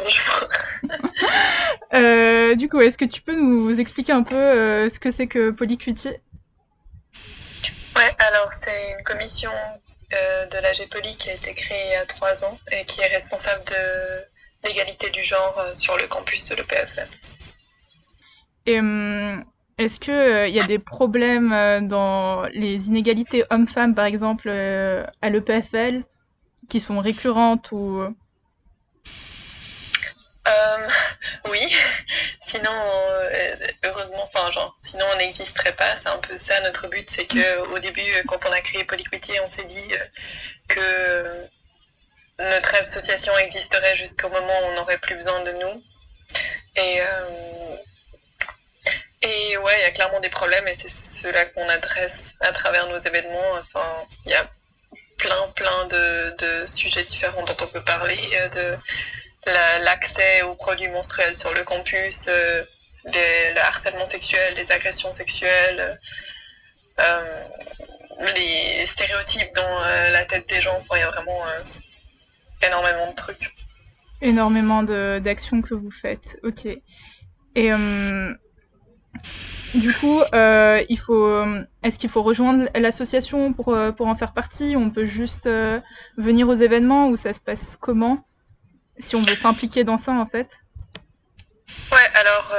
[1.91, 5.25] Euh, du coup, est-ce que tu peux nous expliquer un peu euh, ce que c'est
[5.25, 9.49] que Polycuity Ouais, alors c'est une commission
[10.13, 13.02] euh, de la GPOLI qui a été créée il y a trois ans et qui
[13.02, 17.10] est responsable de l'égalité du genre sur le campus de l'EPFL.
[18.67, 19.44] Et hum,
[19.79, 26.04] est-ce qu'il y a des problèmes dans les inégalités hommes-femmes, par exemple, à l'EPFL,
[26.69, 28.04] qui sont récurrentes ou...
[30.50, 30.87] Euh,
[31.50, 31.75] oui,
[32.47, 35.95] sinon, euh, heureusement, enfin, genre, sinon on n'existerait pas.
[35.95, 39.33] C'est un peu ça notre but, c'est que au début, quand on a créé Polyquity,
[39.45, 40.06] on s'est dit euh,
[40.67, 41.47] que
[42.39, 45.83] notre association existerait jusqu'au moment où on n'aurait plus besoin de nous.
[46.77, 47.02] Et,
[49.21, 52.87] et ouais, il y a clairement des problèmes et c'est cela qu'on adresse à travers
[52.87, 53.52] nos événements.
[53.56, 53.85] Enfin,
[54.25, 54.50] il y a
[55.17, 58.15] plein, plein de, de, sujets différents dont on peut parler,
[58.56, 58.73] de
[59.46, 66.00] l'accès aux produits menstruels sur le campus, le harcèlement sexuel, les agressions sexuelles,
[68.35, 69.79] les stéréotypes dans
[70.12, 70.75] la tête des gens.
[70.94, 71.42] il y a vraiment
[72.62, 73.52] énormément de trucs.
[74.21, 76.67] Énormément d'actions que vous faites, ok.
[77.56, 77.71] Et
[79.75, 84.15] du coup, euh, il faut, euh, est-ce qu'il faut rejoindre l'association pour, euh, pour en
[84.15, 84.75] faire partie?
[84.75, 85.50] On peut juste
[86.17, 88.25] venir aux événements ou ça se passe comment?
[89.00, 90.47] Si on veut s'impliquer dans ça en fait
[91.91, 92.54] Ouais, alors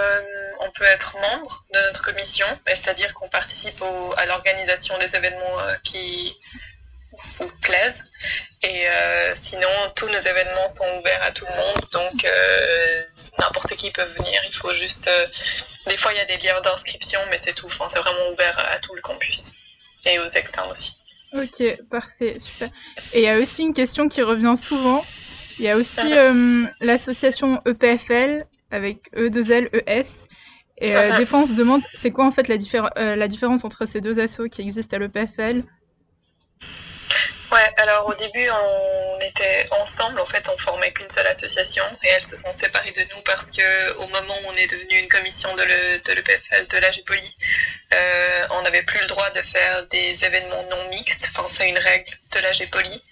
[0.60, 3.82] on peut être membre de notre commission, c'est-à-dire qu'on participe
[4.16, 6.36] à l'organisation des événements qui
[7.38, 8.04] vous plaisent.
[8.62, 8.86] Et
[9.34, 12.24] sinon, tous nos événements sont ouverts à tout le monde, donc
[13.40, 14.40] n'importe qui peut venir.
[14.46, 15.08] Il faut juste.
[15.08, 15.26] Euh,
[15.86, 17.66] des fois, il y a des liens d'inscription, mais c'est tout.
[17.66, 19.50] Enfin, c'est vraiment ouvert à tout le campus
[20.06, 20.92] et aux externes aussi.
[21.32, 22.68] Ok, parfait, super.
[23.12, 25.04] Et il y a aussi une question qui revient souvent.
[25.60, 30.26] Il y a aussi euh, l'association EPFL avec E2L, ES.
[30.78, 32.56] Et euh, des fois, on se demande, c'est quoi en fait la,
[33.14, 35.64] la différence entre ces deux assos qui existent à l'EPFL
[37.52, 42.08] Ouais, alors au début, on était ensemble, en fait, on formait qu'une seule association et
[42.08, 45.08] elles se sont séparées de nous parce que au moment où on est devenu une
[45.08, 47.26] commission de l'EPFL de, de
[47.92, 51.78] euh, on n'avait plus le droit de faire des événements non mixtes, enfin c'est une
[51.78, 53.02] règle de l'AGPOLI.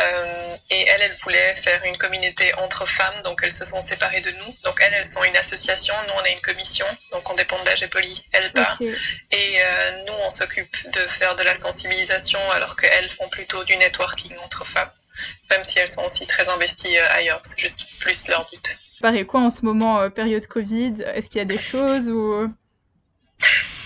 [0.00, 0.56] Euh,
[1.00, 4.54] elles voulaient faire une communauté entre femmes, donc elles se sont séparées de nous.
[4.64, 7.66] Donc elles, elles sont une association, nous on est une commission, donc on dépend de
[7.66, 8.76] la GPOLI, elles pas.
[9.30, 13.76] Et euh, nous, on s'occupe de faire de la sensibilisation, alors qu'elles font plutôt du
[13.76, 14.90] networking entre femmes,
[15.50, 18.78] même si elles sont aussi très investies euh, ailleurs, c'est juste plus leur but.
[19.00, 21.02] Pareil quoi en ce moment, période Covid?
[21.14, 22.52] Est-ce qu'il y a des choses ou...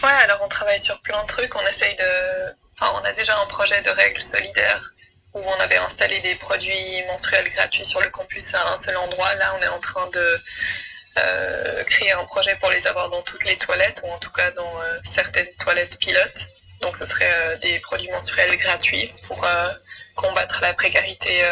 [0.03, 2.53] Ouais, alors on travaille sur plein de trucs, on essaye de...
[2.81, 4.93] Enfin, on a déjà un projet de règles solidaires
[5.35, 9.35] où on avait installé des produits menstruels gratuits sur le campus à un seul endroit.
[9.37, 10.41] Là, on est en train de
[11.19, 14.51] euh, créer un projet pour les avoir dans toutes les toilettes, ou en tout cas
[14.53, 16.49] dans euh, certaines toilettes pilotes.
[16.81, 19.47] Donc, ce serait euh, des produits menstruels gratuits pour
[20.15, 21.43] combattre la précarité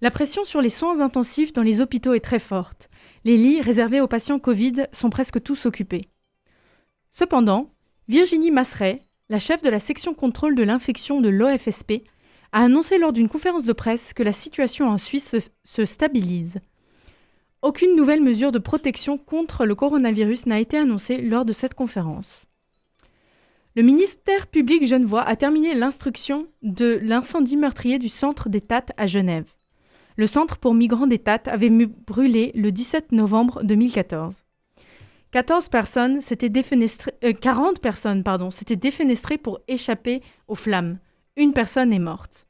[0.00, 2.88] La pression sur les soins intensifs dans les hôpitaux est très forte.
[3.24, 6.08] Les lits réservés aux patients Covid sont presque tous occupés.
[7.10, 7.70] Cependant,
[8.08, 12.04] Virginie Masseret, la chef de la section contrôle de l'infection de l'OFSP,
[12.52, 15.34] a annoncé lors d'une conférence de presse que la situation en Suisse
[15.64, 16.60] se stabilise.
[17.60, 22.46] Aucune nouvelle mesure de protection contre le coronavirus n'a été annoncée lors de cette conférence.
[23.74, 29.08] Le ministère public genevois a terminé l'instruction de l'incendie meurtrier du centre des Tates à
[29.08, 29.52] Genève.
[30.16, 34.36] Le centre pour migrants des Tates avait brûlé le 17 novembre 2014.
[35.32, 40.98] 14 personnes s'étaient défenestrées, 40 personnes pardon, s'étaient défenestrées pour échapper aux flammes.
[41.36, 42.46] Une personne est morte.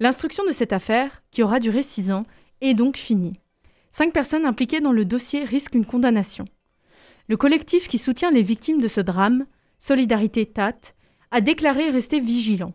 [0.00, 2.24] L'instruction de cette affaire, qui aura duré six ans,
[2.62, 3.38] est donc finie.
[3.98, 6.44] Cinq personnes impliquées dans le dossier risquent une condamnation.
[7.28, 9.46] Le collectif qui soutient les victimes de ce drame,
[9.78, 10.92] Solidarité TAT,
[11.30, 12.74] a déclaré rester vigilant.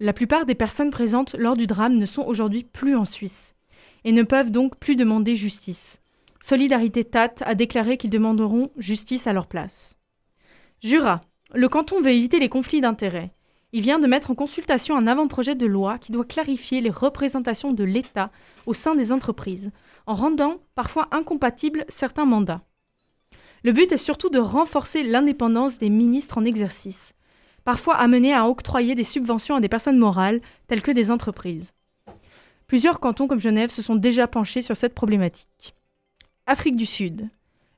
[0.00, 3.54] La plupart des personnes présentes lors du drame ne sont aujourd'hui plus en Suisse
[4.02, 6.00] et ne peuvent donc plus demander justice.
[6.42, 9.94] Solidarité TAT a déclaré qu'ils demanderont justice à leur place.
[10.82, 11.20] Jura.
[11.54, 13.30] Le canton veut éviter les conflits d'intérêts.
[13.72, 17.72] Il vient de mettre en consultation un avant-projet de loi qui doit clarifier les représentations
[17.72, 18.32] de l'État
[18.66, 19.70] au sein des entreprises,
[20.06, 22.62] en rendant parfois incompatibles certains mandats.
[23.64, 27.12] Le but est surtout de renforcer l'indépendance des ministres en exercice.
[27.64, 31.72] parfois amenés à octroyer des subventions à des personnes morales, telles que des entreprises.
[32.68, 35.74] Plusieurs cantons comme Genève se sont déjà penchés sur cette problématique.
[36.46, 37.28] Afrique du Sud.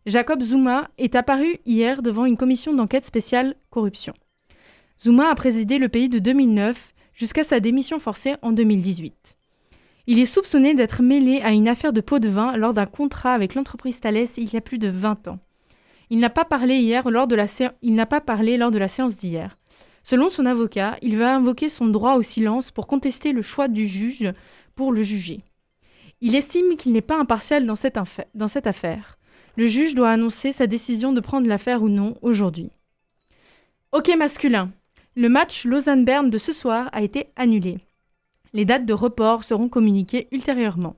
[0.05, 4.13] Jacob Zuma est apparu hier devant une commission d'enquête spéciale corruption.
[5.01, 9.38] Zuma a présidé le pays de 2009 jusqu'à sa démission forcée en 2018.
[10.11, 13.35] Il est soupçonné d'être mêlé à une affaire de pot de vin lors d'un contrat
[13.35, 15.39] avec l'entreprise Thales il y a plus de 20 ans.
[16.09, 17.45] Il n'a pas parlé hier lors de la,
[17.83, 19.59] il n'a pas parlé lors de la séance d'hier.
[20.05, 23.87] Selon son avocat, il va invoquer son droit au silence pour contester le choix du
[23.87, 24.33] juge
[24.75, 25.43] pour le juger.
[26.23, 29.19] Il estime qu'il n'est pas impartial dans cette, infa- dans cette affaire.
[29.59, 32.71] Le juge doit annoncer sa décision de prendre l'affaire ou non aujourd'hui.
[33.93, 34.73] Hockey masculin.
[35.17, 37.77] Le match Lausanne-Berne de ce soir a été annulé.
[38.55, 40.97] Les dates de report seront communiquées ultérieurement.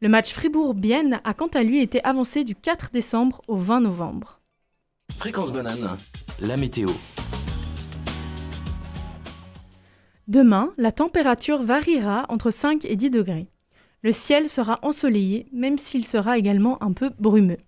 [0.00, 4.40] Le match Fribourg-Bienne a quant à lui été avancé du 4 décembre au 20 novembre.
[5.12, 5.96] Fréquence banane,
[6.40, 6.88] la météo.
[10.26, 13.48] Demain, la température variera entre 5 et 10 degrés.
[14.02, 17.58] Le ciel sera ensoleillé, même s'il sera également un peu brumeux.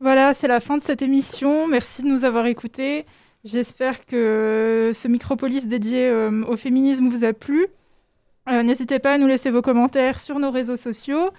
[0.00, 1.68] Voilà, c'est la fin de cette émission.
[1.68, 3.06] Merci de nous avoir écoutés.
[3.50, 7.66] J'espère que ce Micropolis dédié euh, au féminisme vous a plu.
[8.50, 11.30] Euh, N'hésitez pas à nous laisser vos commentaires sur nos réseaux sociaux.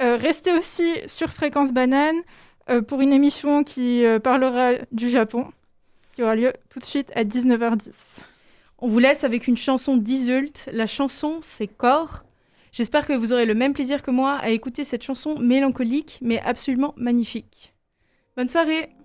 [0.00, 2.16] Euh, restez aussi sur Fréquence Banane
[2.88, 5.46] pour une émission qui parlera du Japon,
[6.14, 8.24] qui aura lieu tout de suite à 19h10.
[8.78, 10.68] On vous laisse avec une chanson d'Isult.
[10.72, 12.24] La chanson, c'est Corps.
[12.72, 16.40] J'espère que vous aurez le même plaisir que moi à écouter cette chanson mélancolique, mais
[16.40, 17.72] absolument magnifique.
[18.36, 18.95] Bonne soirée